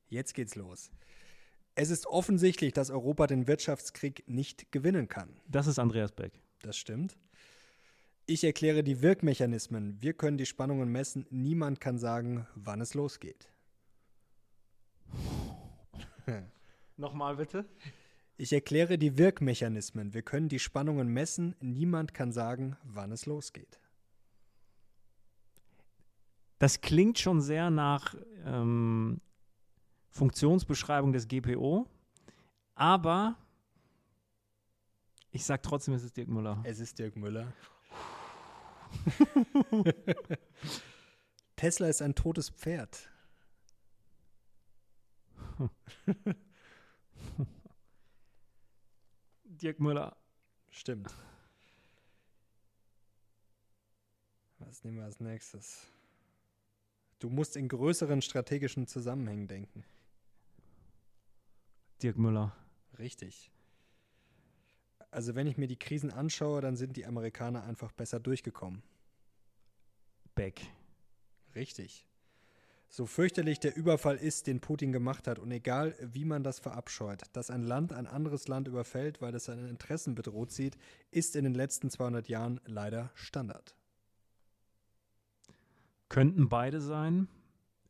[0.08, 0.90] Jetzt geht's los.
[1.74, 5.36] Es ist offensichtlich, dass Europa den Wirtschaftskrieg nicht gewinnen kann.
[5.46, 6.40] Das ist Andreas Beck.
[6.62, 7.16] Das stimmt.
[8.26, 10.00] Ich erkläre die Wirkmechanismen.
[10.00, 11.26] Wir können die Spannungen messen.
[11.28, 13.50] Niemand kann sagen, wann es losgeht.
[16.96, 17.66] Nochmal bitte.
[18.38, 20.14] Ich erkläre die Wirkmechanismen.
[20.14, 21.54] Wir können die Spannungen messen.
[21.60, 23.78] Niemand kann sagen, wann es losgeht.
[26.58, 28.14] Das klingt schon sehr nach
[28.46, 29.20] ähm,
[30.08, 31.86] Funktionsbeschreibung des GPO,
[32.74, 33.36] aber
[35.30, 36.62] ich sag trotzdem, es ist Dirk Müller.
[36.64, 37.52] Es ist Dirk Müller.
[41.56, 43.08] Tesla ist ein totes Pferd.
[49.44, 50.16] Dirk Müller.
[50.70, 51.14] Stimmt.
[54.58, 55.86] Was nehmen wir als nächstes?
[57.20, 59.84] Du musst in größeren strategischen Zusammenhängen denken.
[62.02, 62.56] Dirk Müller.
[62.98, 63.50] Richtig.
[65.14, 68.82] Also wenn ich mir die Krisen anschaue, dann sind die Amerikaner einfach besser durchgekommen.
[70.34, 70.60] Beck.
[71.54, 72.04] Richtig.
[72.88, 77.22] So fürchterlich der Überfall ist, den Putin gemacht hat, und egal wie man das verabscheut,
[77.32, 80.76] dass ein Land ein anderes Land überfällt, weil es seine Interessen bedroht sieht,
[81.12, 83.76] ist in den letzten 200 Jahren leider Standard.
[86.08, 87.28] Könnten beide sein.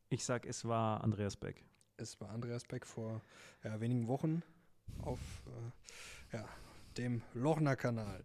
[0.09, 1.65] Ich sag, es war Andreas Beck.
[1.97, 3.21] Es war Andreas Beck vor
[3.63, 4.43] ja, wenigen Wochen
[5.01, 6.47] auf äh, ja,
[6.97, 8.23] dem Lochner-Kanal.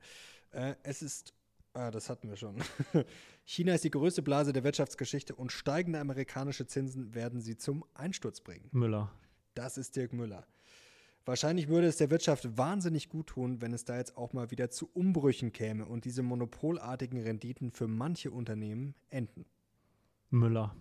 [0.53, 1.35] Äh, es ist,
[1.73, 2.57] ah, das hatten wir schon.
[3.45, 8.41] China ist die größte Blase der Wirtschaftsgeschichte und steigende amerikanische Zinsen werden sie zum Einsturz
[8.41, 8.69] bringen.
[8.73, 9.13] Müller.
[9.55, 10.47] Das ist Dirk Müller.
[11.27, 14.71] Wahrscheinlich würde es der Wirtschaft wahnsinnig gut tun, wenn es da jetzt auch mal wieder
[14.71, 19.45] zu Umbrüchen käme und diese monopolartigen Renditen für manche Unternehmen enden.
[20.31, 20.75] Müller.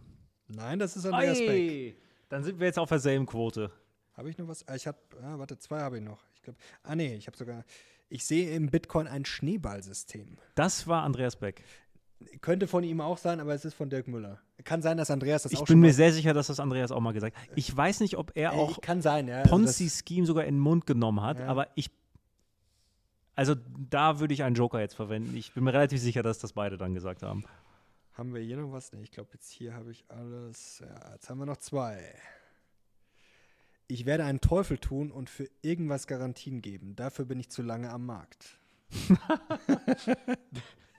[0.47, 1.49] Nein, das ist Andreas Beck.
[1.49, 1.95] Ei,
[2.30, 3.71] Dann sind wir jetzt auf derselben Quote.
[4.13, 4.67] Habe ich noch was?
[4.67, 6.23] Ah, ich habe, ah, warte, zwei habe ich noch.
[6.52, 7.64] Ich glaube, ah nee, ich habe sogar,
[8.10, 10.38] ich sehe im Bitcoin ein Schneeballsystem.
[10.56, 11.64] Das war Andreas Beck.
[12.42, 14.40] Könnte von ihm auch sein, aber es ist von Dirk Müller.
[14.66, 16.60] Kann sein, dass Andreas das Ich auch bin schon mir mal- sehr sicher, dass das
[16.60, 17.44] Andreas auch mal gesagt hat.
[17.56, 19.38] Ich weiß nicht, ob er Äh, auch kann sein, ja.
[19.40, 21.48] also Ponzi-Scheme sogar in den Mund genommen hat, Ja.
[21.48, 21.90] aber ich.
[23.36, 23.56] Also
[23.90, 25.34] da würde ich einen Joker jetzt verwenden.
[25.38, 27.46] Ich bin mir relativ sicher, dass das beide dann gesagt haben.
[28.16, 28.92] Haben wir hier noch was?
[28.92, 30.80] Nee, ich glaube, jetzt hier habe ich alles.
[30.80, 32.14] Ja, jetzt haben wir noch zwei.
[33.91, 36.95] Ich werde einen Teufel tun und für irgendwas Garantien geben.
[36.95, 38.58] Dafür bin ich zu lange am Markt.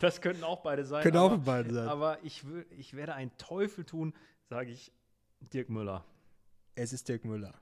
[0.01, 1.03] Das könnten auch beide sein.
[1.03, 1.87] Können auch aber, beide sein.
[1.87, 4.15] Aber ich, ich werde einen Teufel tun,
[4.49, 4.93] sage ich
[5.53, 6.07] Dirk Müller.
[6.75, 7.53] Es ist Dirk Müller.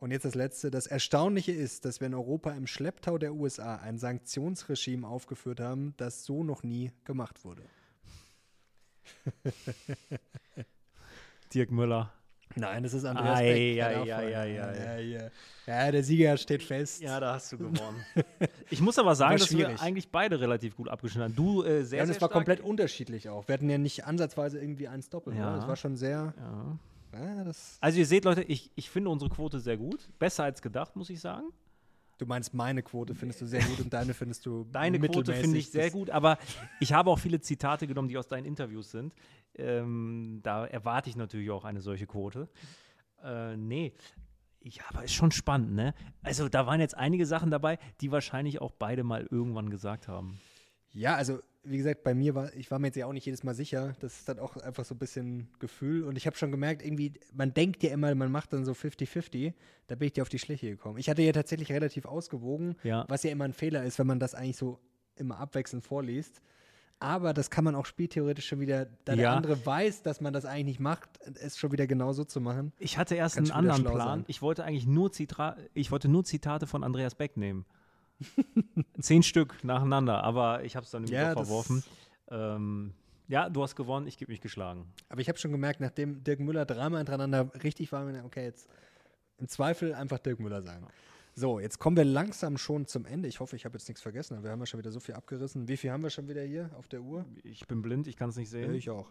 [0.00, 0.72] Und jetzt das Letzte.
[0.72, 5.94] Das Erstaunliche ist, dass wir in Europa im Schlepptau der USA ein Sanktionsregime aufgeführt haben,
[5.98, 7.62] das so noch nie gemacht wurde.
[11.54, 12.12] Dirk Müller.
[12.56, 13.96] Nein, das ist Andreas Ei, Beck.
[13.96, 14.54] vorher- ei, ei.
[14.54, 15.28] Ja, ja.
[15.66, 17.00] ja, der Sieger steht fest.
[17.02, 18.04] Ja, da hast du gewonnen.
[18.70, 21.36] ich muss aber sagen, dass wir eigentlich beide relativ gut abgeschnitten haben.
[21.36, 22.32] Du äh, sehr, Ja, und es war stark.
[22.32, 23.46] komplett unterschiedlich auch.
[23.48, 25.36] Wir hatten ja nicht ansatzweise irgendwie eins doppelt.
[25.36, 25.52] Ja.
[25.54, 25.58] Ja.
[25.58, 26.34] Es war schon sehr.
[26.38, 26.78] Ja.
[27.14, 27.44] Ja,
[27.80, 30.08] Also ihr seht, Leute, ich, ich finde unsere Quote sehr gut.
[30.18, 31.44] Besser als gedacht, muss ich sagen.
[32.22, 35.58] Du meinst, meine Quote findest du sehr gut und deine findest du Deine Quote finde
[35.58, 36.38] ich sehr gut, aber
[36.80, 39.14] ich habe auch viele Zitate genommen, die aus deinen Interviews sind.
[39.54, 42.48] Ähm, da erwarte ich natürlich auch eine solche Quote.
[43.22, 43.92] Äh, nee.
[44.60, 45.92] Ja, aber ist schon spannend, ne?
[46.22, 50.40] Also da waren jetzt einige Sachen dabei, die wahrscheinlich auch beide mal irgendwann gesagt haben.
[50.92, 53.44] Ja, also wie gesagt, bei mir war, ich war mir jetzt ja auch nicht jedes
[53.44, 53.94] Mal sicher.
[54.00, 56.02] Das ist dann auch einfach so ein bisschen Gefühl.
[56.04, 59.52] Und ich habe schon gemerkt, irgendwie, man denkt ja immer, man macht dann so 50-50.
[59.86, 60.98] Da bin ich dir auf die Schliche gekommen.
[60.98, 63.04] Ich hatte ja tatsächlich relativ ausgewogen, Ja.
[63.08, 64.80] was ja immer ein Fehler ist, wenn man das eigentlich so
[65.16, 66.40] immer abwechselnd vorliest.
[66.98, 69.34] aber das kann man auch spieltheoretisch schon wieder, da der Ja.
[69.34, 71.10] andere weiß, dass man das eigentlich nicht macht,
[71.42, 72.72] es schon wieder genauso zu machen.
[72.78, 73.98] Ich hatte erst einen anderen Plan.
[74.20, 74.24] sein.
[74.28, 77.64] Ich wollte eigentlich nur, Zitra ich wollte nur Zitate von Andreas Beck nehmen.
[79.00, 81.82] Zehn Stück nacheinander, aber ich habe es dann wieder Ja, verworfen.
[82.30, 82.94] Ähm,
[83.28, 84.92] ja, du hast gewonnen, ich gebe mich geschlagen.
[85.08, 88.68] Aber ich habe schon gemerkt, nachdem Dirk Müller dreimal hintereinander richtig war, okay, jetzt
[89.38, 90.86] im Zweifel einfach Dirk Müller sagen.
[91.34, 93.26] So, jetzt kommen wir langsam schon zum Ende.
[93.26, 94.34] Ich hoffe, ich habe jetzt nichts vergessen.
[94.34, 95.66] aber Wir haben ja schon wieder so viel abgerissen.
[95.66, 97.24] Wie viel haben wir schon wieder hier auf der Uhr?
[97.42, 98.74] Ich bin blind, ich kann es nicht sehen.
[98.74, 99.10] Ich auch.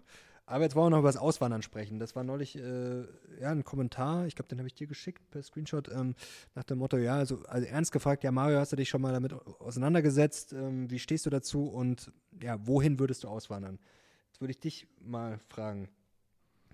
[0.52, 1.98] Aber jetzt wollen wir noch über das Auswandern sprechen.
[1.98, 3.02] Das war neulich äh,
[3.40, 6.14] ja, ein Kommentar, ich glaube, den habe ich dir geschickt per Screenshot, ähm,
[6.56, 9.14] nach dem Motto, ja, also, also ernst gefragt, ja, Mario, hast du dich schon mal
[9.14, 10.52] damit auseinandergesetzt?
[10.52, 12.12] Ähm, wie stehst du dazu und
[12.44, 13.80] ja, wohin würdest du auswandern?
[14.28, 15.88] Jetzt würde ich dich mal fragen.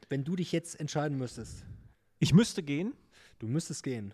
[0.09, 1.63] Wenn du dich jetzt entscheiden müsstest,
[2.17, 2.93] Ich müsste gehen.
[3.38, 4.11] du müsstest gehen.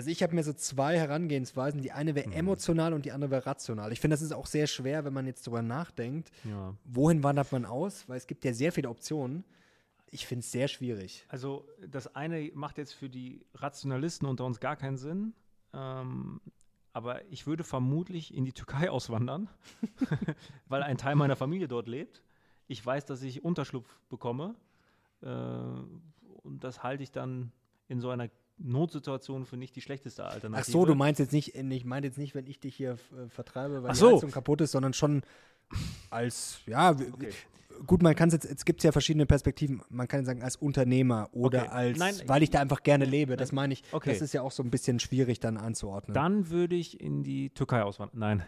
[0.00, 1.82] Also ich habe mir so zwei Herangehensweisen.
[1.82, 3.92] Die eine wäre emotional und die andere wäre rational.
[3.92, 6.74] Ich finde, das ist auch sehr schwer, wenn man jetzt drüber nachdenkt Ja.
[6.84, 8.08] wohin wandert man aus?
[8.08, 9.44] Weil es gibt ja sehr viele Optionen.
[10.10, 11.26] Ich finde es sehr schwierig.
[11.28, 15.34] Also das eine macht jetzt für die Rationalisten unter uns gar keinen Sinn.
[15.74, 16.40] Ähm,
[16.94, 19.50] aber ich würde vermutlich in die Türkei auswandern,
[20.66, 22.22] weil ein Teil meiner Familie dort lebt.
[22.68, 24.54] Ich weiß, dass ich Unterschlupf bekomme.
[25.20, 27.52] Äh, und das halte ich dann
[27.86, 28.30] in so einer
[28.62, 30.70] Notsituation für nicht die schlechteste Ach Alternative.
[30.70, 33.82] so, du meinst jetzt nicht, ich meine jetzt nicht, wenn ich dich hier äh, vertreibe,
[33.82, 34.16] weil Ach die so.
[34.16, 35.22] Heizung kaputt ist, sondern schon
[36.10, 37.30] als, ja, Okay.
[37.86, 39.82] gut, man kann es jetzt, jetzt gibt es ja verschiedene Perspektiven.
[39.88, 41.68] Man kann sagen, als Unternehmer oder Okay.
[41.70, 43.36] als, Nein, weil ich da einfach gerne lebe.
[43.36, 44.10] Das meine ich, Okay.
[44.10, 46.14] das ist ja auch so ein bisschen schwierig dann anzuordnen.
[46.14, 48.18] Dann würde ich in die Türkei auswandern.
[48.18, 48.42] Nein.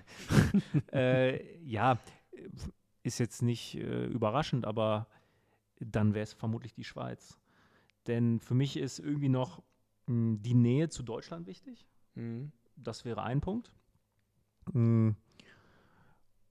[0.93, 1.99] äh, ja,
[3.03, 5.07] ist jetzt nicht äh, überraschend, aber
[5.81, 7.39] dann wäre es vermutlich die Schweiz.
[8.07, 9.63] Denn für mich ist irgendwie noch
[10.07, 11.87] die Nähe zu Deutschland wichtig.
[12.15, 12.53] Mhm.
[12.77, 13.73] Das wäre ein Punkt.
[14.73, 15.11] Mm.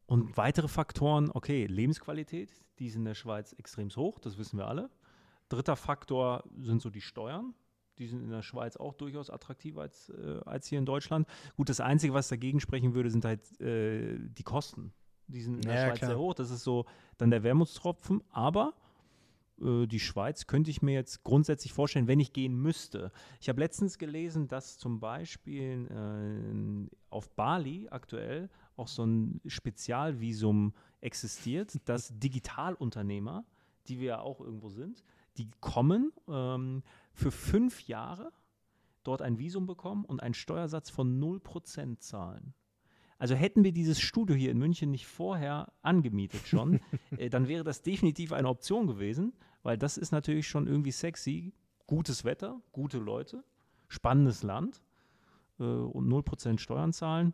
[0.05, 4.67] Und weitere Faktoren, okay, Lebensqualität, die ist in der Schweiz extrem hoch, das wissen wir
[4.67, 4.89] alle.
[5.49, 7.53] Dritter Faktor sind so die Steuern.
[7.97, 11.27] Die sind in der Schweiz auch durchaus attraktiver als, äh, als hier in Deutschland.
[11.55, 14.93] Gut, das Einzige, was dagegen sprechen würde, sind halt äh, die Kosten.
[15.27, 16.09] Die sind in der Ja, Schweiz klar.
[16.11, 16.33] sehr hoch.
[16.33, 16.85] Das ist so
[17.17, 18.23] dann der Wermutstropfen.
[18.31, 18.73] Aber
[19.61, 23.11] äh, die Schweiz könnte ich mir jetzt grundsätzlich vorstellen, wenn ich gehen müsste.
[23.39, 30.73] Ich habe letztens gelesen, dass zum Beispiel äh, auf Bali aktuell auch so ein Spezialvisum
[31.01, 33.45] existiert, dass Digitalunternehmer,
[33.87, 35.03] die wir ja auch irgendwo sind,
[35.37, 36.83] die kommen ähm,
[37.13, 38.31] für fünf Jahre
[39.03, 42.53] dort ein Visum bekommen und einen Steuersatz von 0% zahlen.
[43.21, 46.79] Also hätten wir dieses Studio hier in München nicht vorher angemietet schon,
[47.17, 49.33] äh, dann wäre das definitiv eine Option gewesen,
[49.63, 51.53] weil das ist natürlich schon irgendwie sexy.
[51.87, 53.43] Gutes Wetter, gute Leute,
[53.87, 54.81] spannendes Land
[55.59, 57.33] äh, und 0% Steuern zahlen.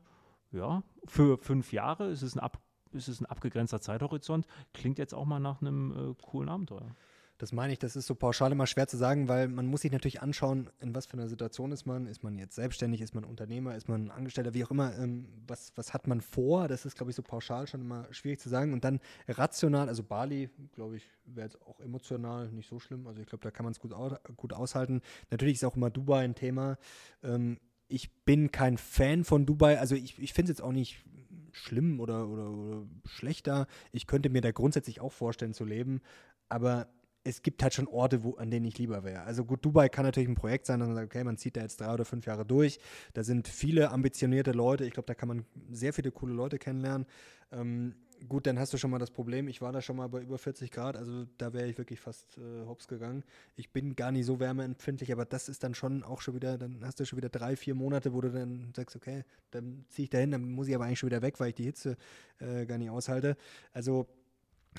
[0.51, 2.59] Ja, für fünf Jahre ist es ein, ab,
[2.91, 4.47] ist es ein abgegrenzter Zeithorizont.
[4.73, 6.95] Klingt jetzt auch mal nach einem äh, coolen Abenteuer.
[7.37, 9.91] Das meine ich, das ist so pauschal immer schwer zu sagen, weil man muss sich
[9.91, 12.07] natürlich anschauen, in was für einer Situation ist man.
[12.07, 14.97] Ist man jetzt selbstständig, ist man Unternehmer, ist man Angestellter, wie auch immer.
[14.97, 16.67] Ähm, was, was hat man vor?
[16.67, 18.73] Das ist, glaube ich, so pauschal schon immer schwierig zu sagen.
[18.73, 23.05] Und dann rational, also Bali, glaube ich, wäre jetzt auch emotional nicht so schlimm.
[23.05, 25.01] Also ich glaube, da kann man es gut, au gut aushalten.
[25.29, 26.77] Natürlich ist auch immer Dubai ein Thema.
[27.21, 29.79] Ähm, ich bin kein Fan von Dubai.
[29.79, 31.05] Also ich, ich finde es jetzt auch nicht
[31.51, 33.67] schlimm oder, oder, oder schlechter.
[33.91, 36.01] Ich könnte mir da grundsätzlich auch vorstellen zu leben.
[36.49, 36.87] Aber
[37.27, 39.23] es gibt halt schon Orte, wo, an denen ich lieber wäre.
[39.23, 41.61] Also gut, Dubai kann natürlich ein Projekt sein, dass man sagt, okay, man zieht da
[41.61, 42.79] jetzt drei oder fünf Jahre durch.
[43.13, 44.85] Da sind viele ambitionierte Leute.
[44.85, 47.05] Ich glaube, da kann man sehr viele coole Leute kennenlernen.
[47.51, 47.95] Ähm,
[48.29, 50.37] gut, dann hast du schon mal das Problem, ich war da schon mal bei über
[50.37, 53.23] 40 Grad, also da wäre ich wirklich fast äh, hops gegangen.
[53.55, 56.83] Ich bin gar nicht so wärmeempfindlich, aber das ist dann schon auch schon wieder, dann
[56.83, 60.09] hast du schon wieder drei, vier Monate, wo du dann sagst, okay, dann ziehe ich
[60.09, 61.97] dahin, dann muss ich aber eigentlich schon wieder weg, weil ich die Hitze
[62.39, 63.37] äh, gar nicht aushalte.
[63.73, 64.07] Also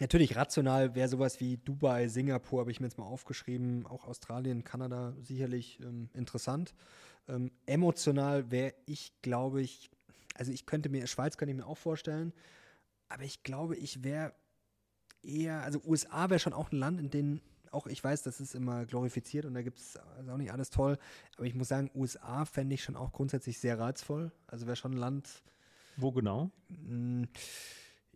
[0.01, 4.65] Natürlich rational wäre sowas wie Dubai, Singapur, habe ich mir jetzt mal aufgeschrieben, auch Australien,
[4.65, 6.75] Kanada sicherlich ähm, interessant.
[7.29, 9.91] Ähm, emotional wäre ich, glaube ich,
[10.35, 12.33] also ich könnte mir, Schweiz könnte ich mir auch vorstellen,
[13.09, 14.35] aber ich glaube, ich wäre
[15.23, 17.41] eher, also USA wäre schon auch ein Land, in dem
[17.71, 20.71] auch ich weiß, das ist immer glorifiziert und da gibt es also auch nicht alles
[20.71, 20.99] toll,
[21.37, 24.33] aber ich muss sagen, USA fände ich schon auch grundsätzlich sehr reizvoll.
[24.47, 25.43] Also wäre schon ein Land,
[25.97, 26.51] Wo genau?
[26.69, 27.25] Mm,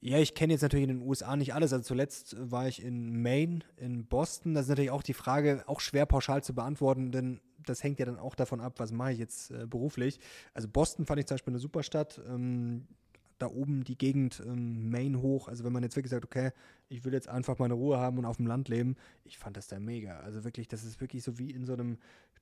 [0.05, 1.73] Ja, ich kenne jetzt natürlich in den USA nicht alles.
[1.73, 4.53] Also zuletzt war ich in Maine, in Boston.
[4.53, 8.07] Das ist natürlich auch die Frage, auch schwer pauschal zu beantworten, denn das hängt ja
[8.07, 10.19] dann auch davon ab, was mache ich jetzt äh, beruflich.
[10.55, 12.21] Also Boston fand ich zum Beispiel eine super Stadt.
[12.27, 12.89] Ähm,
[13.39, 15.47] da oben die Gegend ähm, Maine hoch.
[15.47, 16.51] Also wenn man jetzt wirklich sagt, okay,
[16.89, 19.69] ich will jetzt einfach meine Ruhe haben und auf dem Land leben, ich fand das
[19.69, 20.19] da mega.
[20.21, 21.99] Also wirklich, das ist wirklich so wie in so einem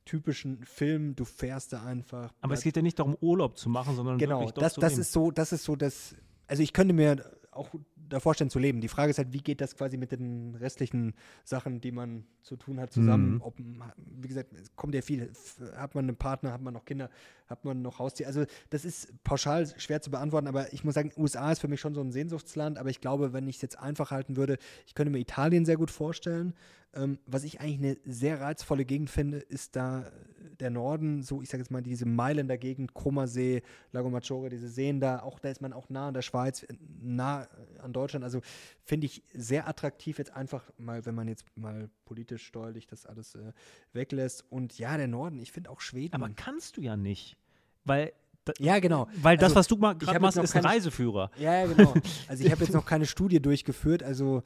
[0.06, 1.14] typischen Film.
[1.14, 2.32] Du fährst da einfach.
[2.40, 4.80] Aber es geht ja nicht darum, Urlaub zu machen, sondern Genau, wirklich dort das, zu
[4.80, 5.00] das leben.
[5.02, 6.14] ist so, das ist so das.
[6.46, 8.80] also ich könnte mir auch da vorstellen zu leben.
[8.80, 12.56] Die Frage ist halt, wie geht das quasi mit den restlichen Sachen, die man zu
[12.56, 13.34] tun hat, zusammen?
[13.34, 13.42] Mhm.
[13.42, 15.32] Ob, wie gesagt, es kommt ja viel.
[15.76, 17.10] Hat man einen Partner, hat man noch Kinder,
[17.48, 18.28] hat man noch Haustier?
[18.28, 21.80] Also das ist pauschal schwer zu beantworten, aber ich muss sagen, USA ist für mich
[21.80, 24.94] schon so ein Sehnsuchtsland, aber ich glaube, wenn ich es jetzt einfach halten würde, ich
[24.94, 26.54] könnte mir Italien sehr gut vorstellen.
[26.92, 30.10] Ähm, was ich eigentlich eine sehr reizvolle Gegend finde, ist da äh,
[30.58, 33.62] der Norden, so ich sage jetzt mal diese Mailänder Gegend, Comasee,
[33.92, 36.74] Lago Maggiore, diese Seen da, auch da ist man auch nah an der Schweiz, äh,
[37.00, 37.46] nah äh,
[37.78, 38.40] an Deutschland, also
[38.82, 43.36] finde ich sehr attraktiv jetzt einfach mal, wenn man jetzt mal politisch steuerlich das alles
[43.36, 43.52] äh,
[43.92, 46.14] weglässt und ja, der Norden, ich finde auch Schweden.
[46.14, 47.36] Aber kannst du ja nicht,
[47.84, 48.12] weil,
[48.58, 49.06] ja, genau.
[49.22, 51.30] weil das, Also, was du ma- gerade machst, ist ein Reiseführer.
[51.38, 51.94] Ja, ja, genau.
[52.26, 54.42] Also ich habe jetzt noch keine Studie durchgeführt, also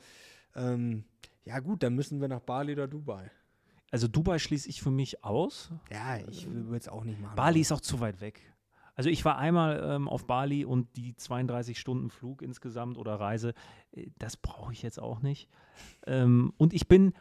[0.54, 1.04] ähm,
[1.44, 3.30] ja gut, dann müssen wir nach Bali oder Dubai.
[3.90, 5.70] Also Dubai schließe ich für mich aus.
[5.90, 7.36] Ja, ich würde es auch nicht machen.
[7.36, 8.40] Bali ist auch zu weit weg.
[8.96, 13.54] Also ich war einmal ähm, auf Bali und die 32 Stunden Flug insgesamt oder Reise,
[13.92, 15.48] äh, das brauche ich jetzt auch nicht.
[16.06, 17.12] Ähm, und ich bin,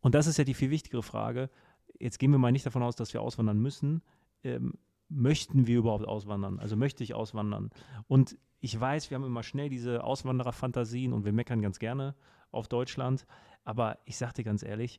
[0.00, 1.50] und das ist ja die viel wichtigere Frage,
[1.98, 4.02] jetzt gehen wir mal nicht davon aus, dass wir auswandern müssen.
[4.42, 4.74] Ähm,
[5.08, 6.58] möchten wir überhaupt auswandern?
[6.58, 7.70] Also möchte ich auswandern?
[8.06, 12.14] Und ich weiß, wir haben immer schnell diese Auswandererfantasien und wir meckern ganz gerne
[12.50, 13.26] auf Deutschland.
[13.68, 14.98] Aber ich dir ganz ehrlich,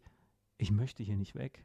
[0.59, 1.63] ich möchte hier nicht weg.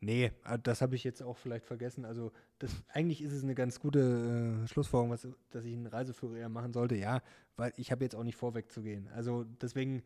[0.00, 2.06] Nee, äh, das habe ich jetzt auch vielleicht vergessen.
[2.06, 6.38] Also das, eigentlich ist es eine ganz gute äh, Schlussfolgerung, was, dass ich einen Reiseführer
[6.38, 6.96] eher machen sollte.
[6.96, 7.20] Ja,
[7.56, 9.06] weil ich habe jetzt auch nicht vor, wegzugehen.
[9.08, 10.02] Also deswegen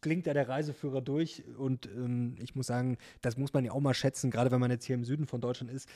[0.00, 3.80] klingt da der Reiseführer durch und ähm, ich muss sagen, das muss man ja auch
[3.80, 5.88] mal schätzen, gerade wenn man jetzt hier im Süden von Deutschland ist.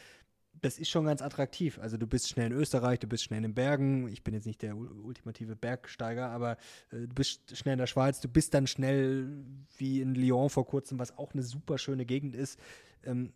[0.64, 1.78] Das ist schon ganz attraktiv.
[1.78, 4.08] Also du bist schnell in Österreich, du bist schnell in den Bergen.
[4.08, 6.52] Ich bin jetzt nicht der ul- ultimative Bergsteiger, aber
[6.90, 8.20] äh, du bist schnell in der Schweiz.
[8.20, 9.44] Du bist dann schnell
[9.76, 12.58] wie in Lyon vor kurzem, was auch eine super schöne Gegend ist.
[13.04, 13.34] Ähm,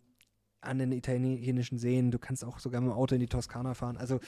[0.61, 2.09] an den italienischen Seen.
[2.09, 3.95] Du kannst auch sogar mit dem Auto in die Toskana fahren.
[3.95, 4.19] Also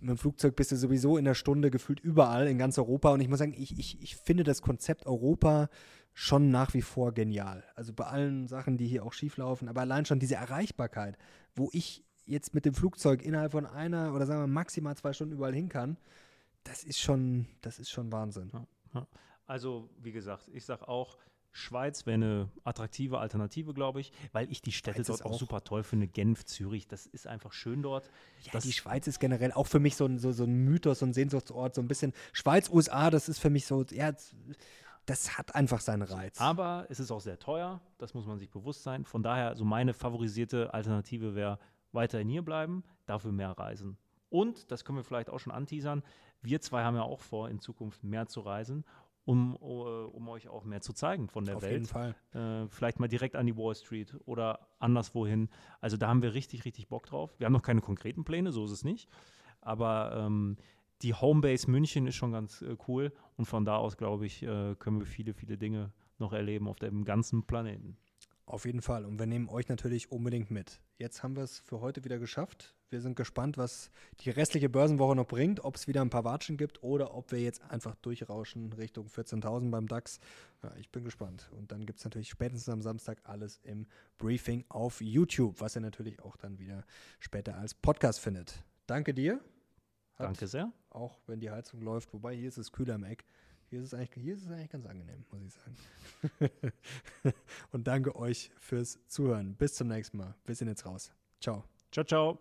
[0.00, 3.12] mit dem Flugzeug bist du sowieso in der Stunde gefühlt überall in ganz Europa.
[3.12, 5.70] Und ich muss sagen, ich, ich, ich finde das Konzept Europa
[6.12, 7.64] schon nach wie vor genial.
[7.74, 11.16] Also bei allen Sachen, die hier auch schief laufen, aber allein schon diese Erreichbarkeit,
[11.56, 15.34] wo ich jetzt mit dem Flugzeug innerhalb von einer oder sagen wir maximal zwei Stunden
[15.34, 15.96] überall hin kann,
[16.64, 18.50] das ist schon, das ist schon Wahnsinn.
[19.46, 21.18] Also, wie gesagt, ich sage auch,
[21.54, 25.38] Schweiz wäre eine attraktive Alternative, glaube ich, weil ich die Städte Schweiz dort auch auch-
[25.38, 26.06] super toll finde.
[26.08, 28.10] Genf, Zürich, das ist einfach schön dort.
[28.50, 31.06] Ja, die Schweiz ist generell auch für mich so ein, so, so ein Mythos, so
[31.06, 34.12] ein Sehnsuchtsort, so ein bisschen Schweiz, USA, das ist für mich so, ja,
[35.04, 36.40] das hat einfach seinen Reiz.
[36.40, 39.04] Aber es ist auch sehr teuer, das muss man sich bewusst sein.
[39.04, 41.58] Von daher, so meine favorisierte Alternative wäre
[41.92, 43.96] weiterhin hier bleiben, dafür mehr reisen.
[44.30, 46.02] Und, das können wir vielleicht auch schon anteasern,
[46.40, 48.84] wir zwei haben ja auch vor, in Zukunft mehr zu reisen,
[49.24, 51.72] um, äh, um euch auch mehr zu zeigen von der Auf Welt.
[51.72, 52.14] jeden Fall.
[52.32, 55.48] äh, vielleicht mal direkt an die Wall Street oder anderswohin.
[55.80, 57.32] Also da haben wir richtig, richtig Bock drauf.
[57.38, 59.08] Wir haben noch keine konkreten Pläne, so ist es nicht.
[59.60, 60.56] Aber ähm,
[61.02, 64.74] die Homebase München ist schon ganz äh, cool und von da aus, glaube ich, äh,
[64.76, 67.96] können wir viele, viele Dinge noch erleben auf dem ganzen Planeten.
[68.52, 69.06] Auf jeden Fall.
[69.06, 70.78] Und wir nehmen euch natürlich unbedingt mit.
[70.98, 72.74] Jetzt haben wir es für heute wieder geschafft.
[72.90, 73.90] Wir sind gespannt, was
[74.20, 77.40] die restliche Börsenwoche noch bringt, ob es wieder ein paar Watschen gibt oder ob wir
[77.40, 80.20] jetzt einfach durchrauschen Richtung 14.000 beim DAX.
[80.62, 81.50] Ja, ich bin gespannt.
[81.56, 83.86] Und dann gibt es natürlich spätestens am Samstag alles im
[84.18, 86.84] Briefing auf YouTube, was ihr natürlich auch dann wieder
[87.20, 88.62] später als Podcast findet.
[88.86, 89.40] Danke dir.
[90.16, 90.70] Hat Danke sehr.
[90.90, 92.12] Auch wenn die Heizung läuft.
[92.12, 93.24] Wobei hier ist es kühler im Eck.
[93.72, 96.52] Hier ist es eigentlich, hier ist es eigentlich ganz angenehm, muss ich sagen.
[97.72, 99.54] Und danke euch fürs Zuhören.
[99.54, 100.34] Bis zum nächsten Mal.
[100.44, 101.10] Wir sind jetzt raus.
[101.40, 101.64] Ciao.
[101.90, 102.38] Ciao, ciao.